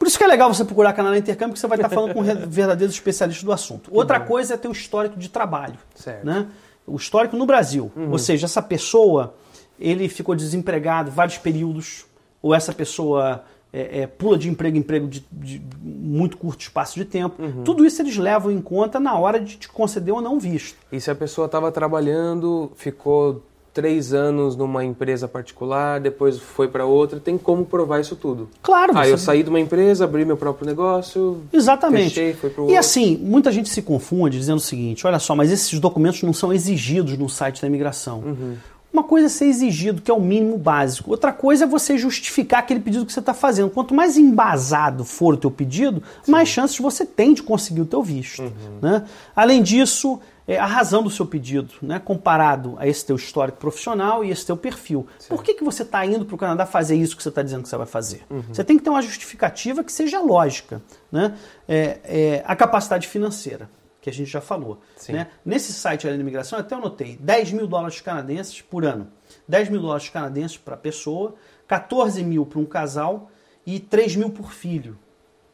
Por 0.04 0.08
isso 0.08 0.18
que 0.18 0.24
é 0.24 0.26
legal 0.26 0.52
você 0.52 0.66
procurar 0.66 0.92
canal 0.92 1.16
Intercâmbio, 1.16 1.54
que 1.54 1.58
você 1.58 1.66
vai 1.66 1.78
estar 1.78 1.88
falando 1.88 2.12
com 2.12 2.22
verdadeiros 2.22 2.94
especialistas 2.94 3.42
do 3.42 3.50
assunto. 3.50 3.88
Outra 3.90 4.20
coisa 4.20 4.52
é 4.52 4.56
ter 4.58 4.68
o 4.68 4.72
histórico 4.72 5.18
de 5.18 5.30
trabalho. 5.30 5.78
Certo. 5.94 6.26
Né? 6.26 6.46
O 6.86 6.96
histórico 6.96 7.38
no 7.38 7.46
Brasil. 7.46 7.90
Ou 8.10 8.18
seja, 8.18 8.44
essa 8.44 8.60
pessoa, 8.60 9.34
ele 9.80 10.06
ficou 10.10 10.34
desempregado 10.34 11.10
vários 11.10 11.38
períodos, 11.38 12.04
ou 12.42 12.54
essa 12.54 12.70
pessoa 12.70 13.44
é, 13.72 14.00
é, 14.00 14.06
pula 14.06 14.36
de 14.36 14.50
emprego 14.50 14.76
em 14.76 14.80
emprego 14.80 15.08
de, 15.08 15.24
de 15.32 15.62
muito 15.80 16.36
curto 16.36 16.60
espaço 16.60 16.96
de 16.96 17.06
tempo. 17.06 17.42
Tudo 17.64 17.86
isso 17.86 18.02
eles 18.02 18.18
levam 18.18 18.52
em 18.52 18.60
conta 18.60 19.00
na 19.00 19.18
hora 19.18 19.40
de 19.40 19.56
te 19.56 19.70
conceder 19.70 20.12
ou 20.12 20.20
não 20.20 20.38
visto. 20.38 20.76
E 20.92 21.00
se 21.00 21.10
a 21.10 21.14
pessoa 21.14 21.46
estava 21.46 21.72
trabalhando, 21.72 22.70
ficou 22.76 23.42
três 23.74 24.14
anos 24.14 24.54
numa 24.56 24.84
empresa 24.84 25.26
particular, 25.26 25.98
depois 26.00 26.38
foi 26.38 26.68
para 26.68 26.86
outra, 26.86 27.18
tem 27.18 27.36
como 27.36 27.64
provar 27.66 28.00
isso 28.00 28.14
tudo. 28.14 28.48
Claro, 28.62 28.92
Ah, 28.96 29.04
você- 29.04 29.12
eu 29.12 29.18
saí 29.18 29.42
de 29.42 29.50
uma 29.50 29.58
empresa, 29.58 30.04
abri 30.04 30.24
meu 30.24 30.36
próprio 30.36 30.64
negócio. 30.66 31.42
Exatamente. 31.52 32.10
Fechei, 32.14 32.32
foi 32.34 32.50
pro 32.50 32.62
e 32.62 32.66
outro. 32.66 32.78
assim, 32.78 33.16
muita 33.20 33.50
gente 33.50 33.68
se 33.68 33.82
confunde 33.82 34.38
dizendo 34.38 34.58
o 34.58 34.60
seguinte: 34.60 35.04
olha 35.06 35.18
só, 35.18 35.34
mas 35.34 35.50
esses 35.50 35.78
documentos 35.80 36.22
não 36.22 36.32
são 36.32 36.52
exigidos 36.52 37.18
no 37.18 37.28
site 37.28 37.60
da 37.60 37.66
imigração. 37.66 38.20
Uhum. 38.20 38.54
Uma 38.92 39.02
coisa 39.02 39.26
é 39.26 39.28
ser 39.28 39.46
exigido, 39.46 40.00
que 40.00 40.08
é 40.08 40.14
o 40.14 40.20
mínimo 40.20 40.56
básico. 40.56 41.10
Outra 41.10 41.32
coisa 41.32 41.64
é 41.64 41.66
você 41.66 41.98
justificar 41.98 42.60
aquele 42.60 42.78
pedido 42.78 43.04
que 43.04 43.12
você 43.12 43.18
está 43.18 43.34
fazendo. 43.34 43.68
Quanto 43.70 43.92
mais 43.92 44.16
embasado 44.16 45.04
for 45.04 45.34
o 45.34 45.36
teu 45.36 45.50
pedido, 45.50 46.00
mais 46.28 46.48
chances 46.48 46.78
você 46.78 47.04
tem 47.04 47.34
de 47.34 47.42
conseguir 47.42 47.80
o 47.80 47.86
teu 47.86 48.00
visto. 48.04 48.40
Uhum. 48.42 48.50
né? 48.80 49.02
Além 49.34 49.64
disso, 49.64 50.20
é, 50.46 50.58
a 50.58 50.66
razão 50.66 51.02
do 51.02 51.10
seu 51.10 51.24
pedido, 51.24 51.74
né, 51.80 51.98
comparado 51.98 52.74
a 52.78 52.86
esse 52.86 53.04
teu 53.04 53.16
histórico 53.16 53.58
profissional 53.58 54.24
e 54.24 54.30
esse 54.30 54.44
teu 54.44 54.56
perfil. 54.56 55.06
Por 55.28 55.42
que, 55.42 55.54
que 55.54 55.64
você 55.64 55.82
está 55.82 56.04
indo 56.04 56.24
para 56.24 56.34
o 56.34 56.38
Canadá 56.38 56.66
fazer 56.66 56.96
isso 56.96 57.16
que 57.16 57.22
você 57.22 57.30
está 57.30 57.42
dizendo 57.42 57.62
que 57.62 57.68
você 57.68 57.76
vai 57.76 57.86
fazer? 57.86 58.24
Você 58.48 58.62
tem 58.62 58.76
que 58.76 58.84
ter 58.84 58.90
uma 58.90 59.02
justificativa 59.02 59.82
que 59.82 59.90
seja 59.90 60.20
lógica. 60.20 60.82
Né? 61.10 61.36
É, 61.66 61.98
é, 62.04 62.44
a 62.46 62.54
capacidade 62.54 63.08
financeira, 63.08 63.70
que 64.00 64.10
a 64.10 64.12
gente 64.12 64.30
já 64.30 64.40
falou. 64.40 64.80
Sim. 64.96 65.12
Né? 65.12 65.28
Nesse 65.44 65.72
site 65.72 66.06
da 66.06 66.14
imigração, 66.14 66.58
eu 66.58 66.64
até 66.64 66.74
anotei 66.74 67.16
10 67.18 67.52
mil 67.52 67.66
dólares 67.66 68.02
canadenses 68.02 68.60
por 68.60 68.84
ano. 68.84 69.08
10 69.48 69.70
mil 69.70 69.80
dólares 69.80 70.10
canadenses 70.10 70.58
para 70.58 70.76
pessoa, 70.76 71.34
14 71.66 72.22
mil 72.22 72.44
para 72.44 72.58
um 72.58 72.66
casal 72.66 73.30
e 73.64 73.80
3 73.80 74.16
mil 74.16 74.28
por 74.28 74.52
filho. 74.52 74.98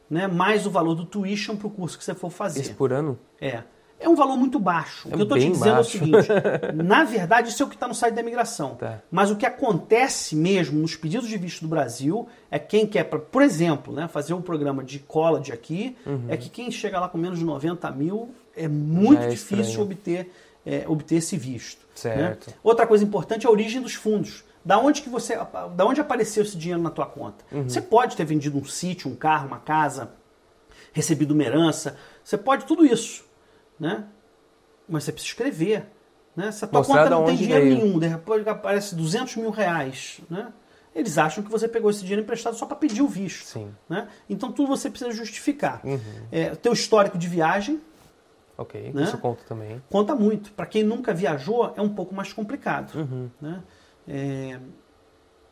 Né? 0.09 0.27
Mais 0.27 0.65
o 0.65 0.69
valor 0.69 0.95
do 0.95 1.05
tuition 1.05 1.55
para 1.55 1.67
o 1.67 1.69
curso 1.69 1.97
que 1.97 2.03
você 2.03 2.13
for 2.13 2.29
fazer. 2.29 2.59
Esse 2.59 2.73
por 2.73 2.91
ano? 2.91 3.17
É. 3.39 3.63
É 4.01 4.09
um 4.09 4.15
valor 4.15 4.35
muito 4.35 4.57
baixo. 4.59 5.07
O 5.07 5.11
É 5.11 5.15
que 5.15 5.19
eu 5.21 5.23
estou 5.23 5.37
te 5.37 5.49
dizendo 5.49 5.75
baixo. 5.75 5.77
é 5.77 5.79
o 5.81 5.83
seguinte: 5.83 6.27
na 6.83 7.03
verdade, 7.03 7.49
isso 7.49 7.61
é 7.61 7.65
o 7.65 7.69
que 7.69 7.75
está 7.75 7.87
no 7.87 7.93
site 7.93 8.13
da 8.15 8.21
imigração. 8.21 8.75
Tá. 8.75 8.99
Mas 9.11 9.29
o 9.31 9.35
que 9.35 9.45
acontece 9.45 10.35
mesmo 10.35 10.79
nos 10.81 10.95
pedidos 10.95 11.27
de 11.29 11.37
visto 11.37 11.61
do 11.61 11.67
Brasil 11.67 12.27
é 12.49 12.57
quem 12.59 12.85
quer, 12.87 13.03
pra, 13.05 13.19
por 13.19 13.41
exemplo, 13.41 13.93
né, 13.93 14.07
fazer 14.07 14.33
um 14.33 14.41
programa 14.41 14.83
de 14.83 14.99
college 14.99 15.51
aqui, 15.53 15.95
é 16.27 16.35
que 16.35 16.49
quem 16.49 16.69
chega 16.71 16.99
lá 16.99 17.07
com 17.07 17.17
menos 17.17 17.37
de 17.39 17.45
90 17.45 17.89
mil 17.91 18.29
é 18.55 18.67
muito 18.67 19.19
Uhum. 19.21 19.25
É 19.27 19.29
difícil 19.29 19.61
estranho. 19.63 19.81
obter, 19.83 20.31
é, 20.65 20.83
obter 20.87 21.15
esse 21.15 21.37
visto. 21.37 21.85
Certo. 21.95 22.47
né? 22.49 22.55
Outra 22.63 22.87
coisa 22.87 23.03
importante 23.03 23.45
é 23.45 23.49
a 23.49 23.51
origem 23.51 23.81
dos 23.81 23.93
fundos. 23.93 24.43
Da 24.63 24.77
onde 24.77 25.01
que 25.01 25.09
você, 25.09 25.35
da 25.75 25.85
onde 25.85 25.99
apareceu 26.01 26.43
esse 26.43 26.55
dinheiro 26.57 26.81
na 26.81 26.89
tua 26.89 27.05
conta? 27.05 27.43
Uhum. 27.51 27.63
Você 27.67 27.81
pode 27.81 28.15
ter 28.15 28.25
vendido 28.25 28.57
um 28.57 28.63
sítio, 28.65 29.09
um 29.09 29.15
carro, 29.15 29.47
uma 29.47 29.57
casa, 29.59 30.11
recebido 30.93 31.31
uma 31.33 31.43
herança. 31.43 31.95
Você 32.23 32.37
pode 32.37 32.65
tudo 32.65 32.85
isso, 32.85 33.23
né? 33.81 34.05
Mas 34.87 35.03
você 35.03 35.11
precisa 35.11 35.31
escrever, 35.33 35.87
né? 36.35 36.51
Se 36.51 36.63
a 36.63 36.67
tua 36.67 36.79
Mostrar 36.79 37.03
conta 37.03 37.09
não 37.09 37.25
tem 37.25 37.35
dinheiro 37.35 37.63
veio. 37.65 37.77
nenhum, 37.83 37.99
de 37.99 38.07
repente 38.07 38.47
aparece 38.49 38.95
200 38.95 39.35
mil 39.37 39.49
reais, 39.49 40.21
né? 40.29 40.53
Eles 40.93 41.17
acham 41.17 41.41
que 41.43 41.49
você 41.49 41.67
pegou 41.69 41.89
esse 41.89 42.01
dinheiro 42.01 42.21
emprestado 42.21 42.55
só 42.57 42.65
para 42.65 42.75
pedir 42.75 43.01
o 43.01 43.07
visto. 43.07 43.45
Sim. 43.45 43.73
Né? 43.89 44.07
Então 44.29 44.51
tudo 44.51 44.67
você 44.67 44.89
precisa 44.89 45.09
justificar. 45.11 45.79
Uhum. 45.85 45.99
É, 46.31 46.49
teu 46.55 46.73
histórico 46.73 47.17
de 47.17 47.27
viagem 47.27 47.81
Ok, 48.57 48.91
Né? 48.93 49.03
isso 49.03 49.17
conta 49.17 49.41
também. 49.47 49.81
conta 49.89 50.13
muito. 50.15 50.51
Para 50.51 50.65
quem 50.65 50.83
nunca 50.83 51.13
viajou, 51.13 51.73
é 51.77 51.81
um 51.81 51.87
pouco 51.89 52.13
mais 52.13 52.31
complicado. 52.33 52.93
Uhum. 52.95 53.29
Né? 53.41 53.63
É, 54.07 54.59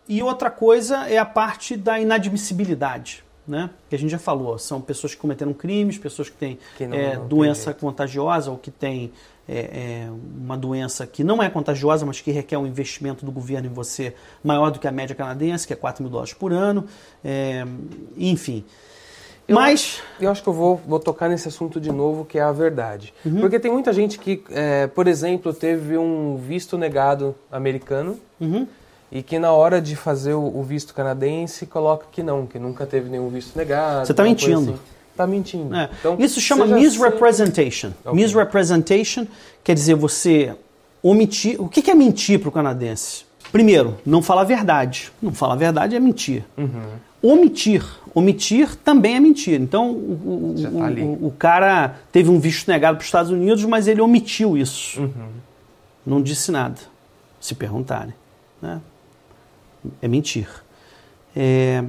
E 0.10 0.22
outra 0.22 0.52
coisa 0.52 1.08
é 1.10 1.18
a 1.18 1.26
parte 1.26 1.78
da 1.78 2.00
inadmissibilidade. 2.00 3.24
Né? 3.50 3.70
Que 3.90 3.96
a 3.96 3.98
gente 4.00 4.12
já 4.12 4.20
falou, 4.20 4.60
são 4.60 4.80
pessoas 4.80 5.16
que 5.16 5.20
cometeram 5.20 5.52
crimes, 5.54 5.98
pessoas 5.98 6.30
que 6.30 6.38
têm 6.38 6.60
Que 6.78 6.86
não- 6.86 6.96
é, 6.96 7.16
não 7.16 7.28
doença 7.28 7.74
contagiosa 7.74 8.52
ou 8.52 8.58
que 8.60 8.70
têm 8.70 9.12
é, 9.48 10.04
é, 10.06 10.10
uma 10.40 10.56
doença 10.56 11.08
que 11.08 11.24
não 11.24 11.42
é 11.42 11.50
contagiosa, 11.50 12.06
mas 12.06 12.22
que 12.22 12.30
requer 12.30 12.60
um 12.60 12.68
investimento 12.68 13.26
do 13.26 13.32
governo 13.32 13.68
em 13.68 13.74
você 13.74 14.14
maior 14.44 14.70
do 14.70 14.78
que 14.78 14.88
a 14.88 14.92
média 14.92 15.16
canadense, 15.16 15.66
que 15.66 15.74
é 15.74 15.76
4 15.76 16.04
mil 16.04 16.12
dólares 16.12 16.32
por 16.36 16.54
ano. 16.54 16.86
É, 17.26 17.66
enfim. 18.16 18.64
Eu- 19.48 19.56
mas. 19.56 20.04
Eu 20.22 20.30
acho 20.30 20.44
que 20.44 20.50
eu 20.50 20.54
vou, 20.54 20.80
vou 20.88 21.00
tocar 21.00 21.28
nesse 21.28 21.48
assunto 21.48 21.82
de 21.82 21.92
novo, 21.92 22.24
que 22.26 22.38
é 22.38 22.44
a 22.44 22.52
verdade. 22.52 23.12
Uhum. 23.26 23.40
Porque 23.42 23.60
tem 23.60 23.72
muita 23.72 23.92
gente 23.92 24.20
que, 24.20 24.44
é, 24.52 24.86
por 24.86 25.08
exemplo, 25.08 25.52
teve 25.52 25.98
um 25.98 26.38
visto 26.38 26.78
negado 26.78 27.34
americano 27.52 28.20
Uhum. 28.40 28.68
E 29.12 29.24
que 29.24 29.40
na 29.40 29.52
hora 29.52 29.82
de 29.82 29.96
fazer 29.96 30.34
o, 30.34 30.62
visto 30.64 30.94
canadense 30.94 31.66
coloca 31.66 32.06
que 32.12 32.22
não, 32.22 32.46
que 32.46 32.60
nunca 32.60 32.86
teve 32.86 33.10
nenhum 33.10 33.30
visto 33.30 33.58
negado. 33.58 34.06
Você 34.06 34.14
tá 34.14 34.24
coisa 34.24 34.30
mentindo. 34.48 34.72
assim. 34.72 34.80
Tá 35.18 35.28
mentindo. 35.28 35.76
É. 35.76 35.90
Então, 36.00 36.16
Isso 36.20 36.40
chama 36.40 36.64
seja 36.66 36.76
misrepresentation. 36.78 37.92
Ok. 38.06 38.14
Misrepresentation 38.14 39.26
quer 39.64 39.74
dizer 39.74 39.96
você 39.96 40.56
omitir. 41.04 41.60
O 41.62 41.68
que 41.68 41.90
é 41.92 41.96
mentir 41.96 42.40
para 42.40 42.50
o 42.50 42.52
canadense? 42.52 43.26
Primeiro, 43.52 43.98
não 44.06 44.22
falar 44.22 44.42
a 44.42 44.46
verdade. 44.46 45.12
Não 45.22 45.34
falar 45.34 45.54
a 45.54 45.58
verdade 45.58 45.96
é 45.96 46.00
mentir. 46.00 46.46
Omitir. 47.22 47.84
Omitir 48.14 48.76
também 48.78 49.16
é 49.16 49.20
mentir. 49.20 49.60
Então, 49.60 49.92
o, 49.92 50.54
o- 50.58 50.62
tá 50.62 50.70
o- 51.04 51.28
o 51.28 51.32
cara 51.38 51.96
teve 52.12 52.30
um 52.30 52.40
visto 52.40 52.68
negado 52.70 52.96
para 52.98 53.02
os 53.02 53.08
Estados 53.08 53.32
Unidos, 53.32 53.64
mas 53.66 53.88
ele 53.88 54.02
omitiu 54.02 54.58
isso. 54.58 55.02
Uhum. 55.02 55.28
Não 56.06 56.22
disse 56.22 56.52
nada, 56.52 56.78
se 57.42 57.54
perguntarem. 57.56 58.14
né? 58.62 58.80
É 60.02 60.08
mentir. 60.08 60.48
É, 61.36 61.84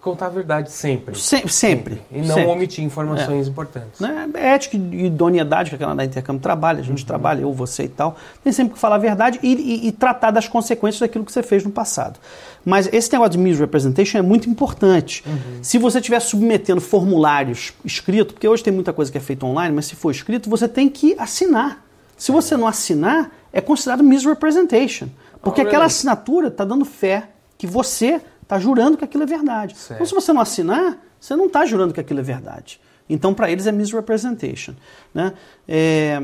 Contar 0.00 0.26
a 0.26 0.30
verdade 0.30 0.68
sempre. 0.72 1.14
se- 1.16 1.46
sempre. 1.48 2.02
E 2.10 2.18
não 2.22 2.34
sempre. 2.34 2.50
omitir 2.50 2.82
informações 2.82 3.46
importantes. 3.46 4.00
né? 4.00 4.28
Ética 4.34 4.76
e 4.76 5.04
idoneidade 5.06 5.70
que 5.70 5.76
a 5.76 5.78
Canadá 5.78 6.04
Intercâmbio 6.04 6.42
trabalha, 6.42 6.80
a 6.80 6.82
gente 6.82 7.06
trabalha, 7.06 7.42
eu, 7.42 7.52
você 7.52 7.84
e 7.84 7.88
tal. 7.88 8.16
Tem 8.42 8.52
sempre 8.52 8.74
que 8.74 8.80
falar 8.80 8.96
a 8.96 8.98
verdade 8.98 9.38
e, 9.44 9.52
e- 9.54 9.86
e 9.86 9.92
tratar 9.92 10.32
das 10.32 10.48
consequências 10.48 10.98
daquilo 10.98 11.24
que 11.24 11.30
você 11.30 11.40
fez 11.40 11.62
no 11.62 11.70
passado. 11.70 12.18
Mas 12.64 12.88
esse 12.92 13.12
negócio 13.12 13.30
de 13.32 13.38
misrepresentation 13.38 14.18
é 14.18 14.22
muito 14.22 14.50
importante. 14.50 15.22
Se 15.62 15.78
você 15.78 15.98
estiver 15.98 16.18
submetendo 16.18 16.80
formulários 16.80 17.72
escritos, 17.84 18.32
porque 18.32 18.48
hoje 18.48 18.64
tem 18.64 18.72
muita 18.72 18.92
coisa 18.92 19.12
que 19.12 19.18
é 19.18 19.20
feita 19.20 19.46
online, 19.46 19.72
mas 19.72 19.86
se 19.86 19.94
for 19.94 20.10
escrito, 20.10 20.50
você 20.50 20.66
tem 20.66 20.88
que 20.88 21.14
assinar. 21.16 21.80
Se 22.16 22.32
você 22.32 22.56
não 22.56 22.66
assinar, 22.66 23.30
é 23.52 23.60
considerado 23.60 24.02
misrepresentation. 24.02 25.06
Porque 25.42 25.60
aquela 25.60 25.84
assinatura 25.84 26.48
está 26.48 26.64
dando 26.64 26.84
fé 26.84 27.30
que 27.58 27.66
você 27.66 28.20
está 28.42 28.58
jurando 28.58 28.96
que 28.96 29.04
aquilo 29.04 29.22
é 29.22 29.26
verdade. 29.26 29.76
Certo. 29.76 29.94
Então, 29.94 30.06
se 30.06 30.14
você 30.14 30.32
não 30.32 30.40
assinar, 30.40 30.98
você 31.18 31.34
não 31.34 31.46
está 31.46 31.64
jurando 31.64 31.92
que 31.92 32.00
aquilo 32.00 32.20
é 32.20 32.22
verdade. 32.22 32.80
Então, 33.08 33.34
para 33.34 33.50
eles 33.50 33.66
é 33.66 33.72
misrepresentation. 33.72 34.74
Né? 35.12 35.32
É, 35.66 36.22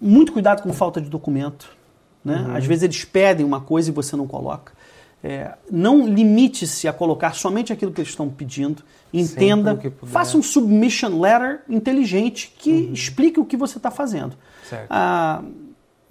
muito 0.00 0.32
cuidado 0.32 0.62
com 0.62 0.72
falta 0.72 1.00
de 1.00 1.08
documento. 1.08 1.70
Né? 2.24 2.36
Uhum. 2.36 2.56
Às 2.56 2.66
vezes 2.66 2.84
eles 2.84 3.04
pedem 3.04 3.44
uma 3.44 3.60
coisa 3.60 3.90
e 3.90 3.92
você 3.92 4.16
não 4.16 4.26
coloca. 4.26 4.72
É, 5.24 5.54
não 5.70 6.06
limite-se 6.06 6.88
a 6.88 6.92
colocar 6.92 7.32
somente 7.34 7.72
aquilo 7.72 7.92
que 7.92 8.00
eles 8.00 8.10
estão 8.10 8.28
pedindo. 8.28 8.82
Entenda, 9.14 9.78
faça 10.04 10.36
um 10.36 10.42
submission 10.42 11.20
letter 11.20 11.62
inteligente 11.68 12.52
que 12.58 12.90
explique 12.92 13.38
o 13.38 13.44
que 13.44 13.56
você 13.56 13.76
está 13.76 13.90
fazendo. 13.90 14.36
Certo. 14.68 14.86
Ah, 14.90 15.42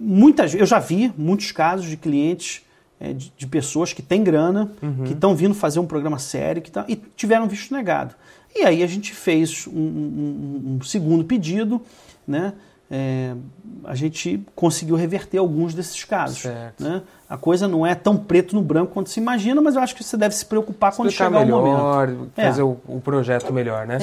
muitas, 0.02 0.54
eu 0.54 0.66
já 0.66 0.78
vi 0.78 1.12
muitos 1.16 1.52
casos 1.52 1.86
de 1.86 1.96
clientes, 1.96 2.62
é, 3.00 3.12
de, 3.12 3.32
de 3.36 3.46
pessoas 3.46 3.92
que 3.92 4.02
têm 4.02 4.22
grana, 4.22 4.70
que 5.06 5.12
estão 5.12 5.34
vindo 5.34 5.54
fazer 5.54 5.78
um 5.80 5.86
programa 5.86 6.18
sério 6.18 6.60
que 6.62 6.70
tá- 6.70 6.84
e 6.88 6.96
tiveram 6.96 7.46
visto 7.48 7.72
negado. 7.74 8.14
E 8.54 8.62
aí 8.64 8.82
a 8.82 8.86
gente 8.86 9.12
fez 9.14 9.66
um, 9.66 9.72
um- 9.80 10.78
um 10.80 10.82
segundo 10.84 11.24
pedido, 11.24 11.80
né? 12.26 12.52
É, 12.94 13.34
a 13.84 13.94
gente 13.94 14.44
conseguiu 14.54 14.94
reverter 14.96 15.38
alguns 15.38 15.72
desses 15.72 16.04
casos. 16.04 16.44
Né? 16.78 17.00
A 17.26 17.38
coisa 17.38 17.66
não 17.66 17.86
é 17.86 17.94
tão 17.94 18.18
preto 18.18 18.54
no 18.54 18.60
branco 18.60 18.92
quanto 18.92 19.08
se 19.08 19.18
imagina, 19.18 19.62
mas 19.62 19.74
eu 19.76 19.80
acho 19.80 19.96
que 19.96 20.04
você 20.04 20.14
deve 20.18 20.34
se 20.34 20.44
preocupar 20.44 20.94
quando 20.94 21.08
Explicar 21.08 21.40
chegar 21.40 21.54
o 21.54 21.58
momento. 21.62 21.74
melhor, 21.74 22.28
É. 22.36 22.44
fazer 22.44 22.62
o, 22.62 22.76
o 22.86 23.00
projeto 23.00 23.50
melhor, 23.50 23.86
né? 23.86 23.96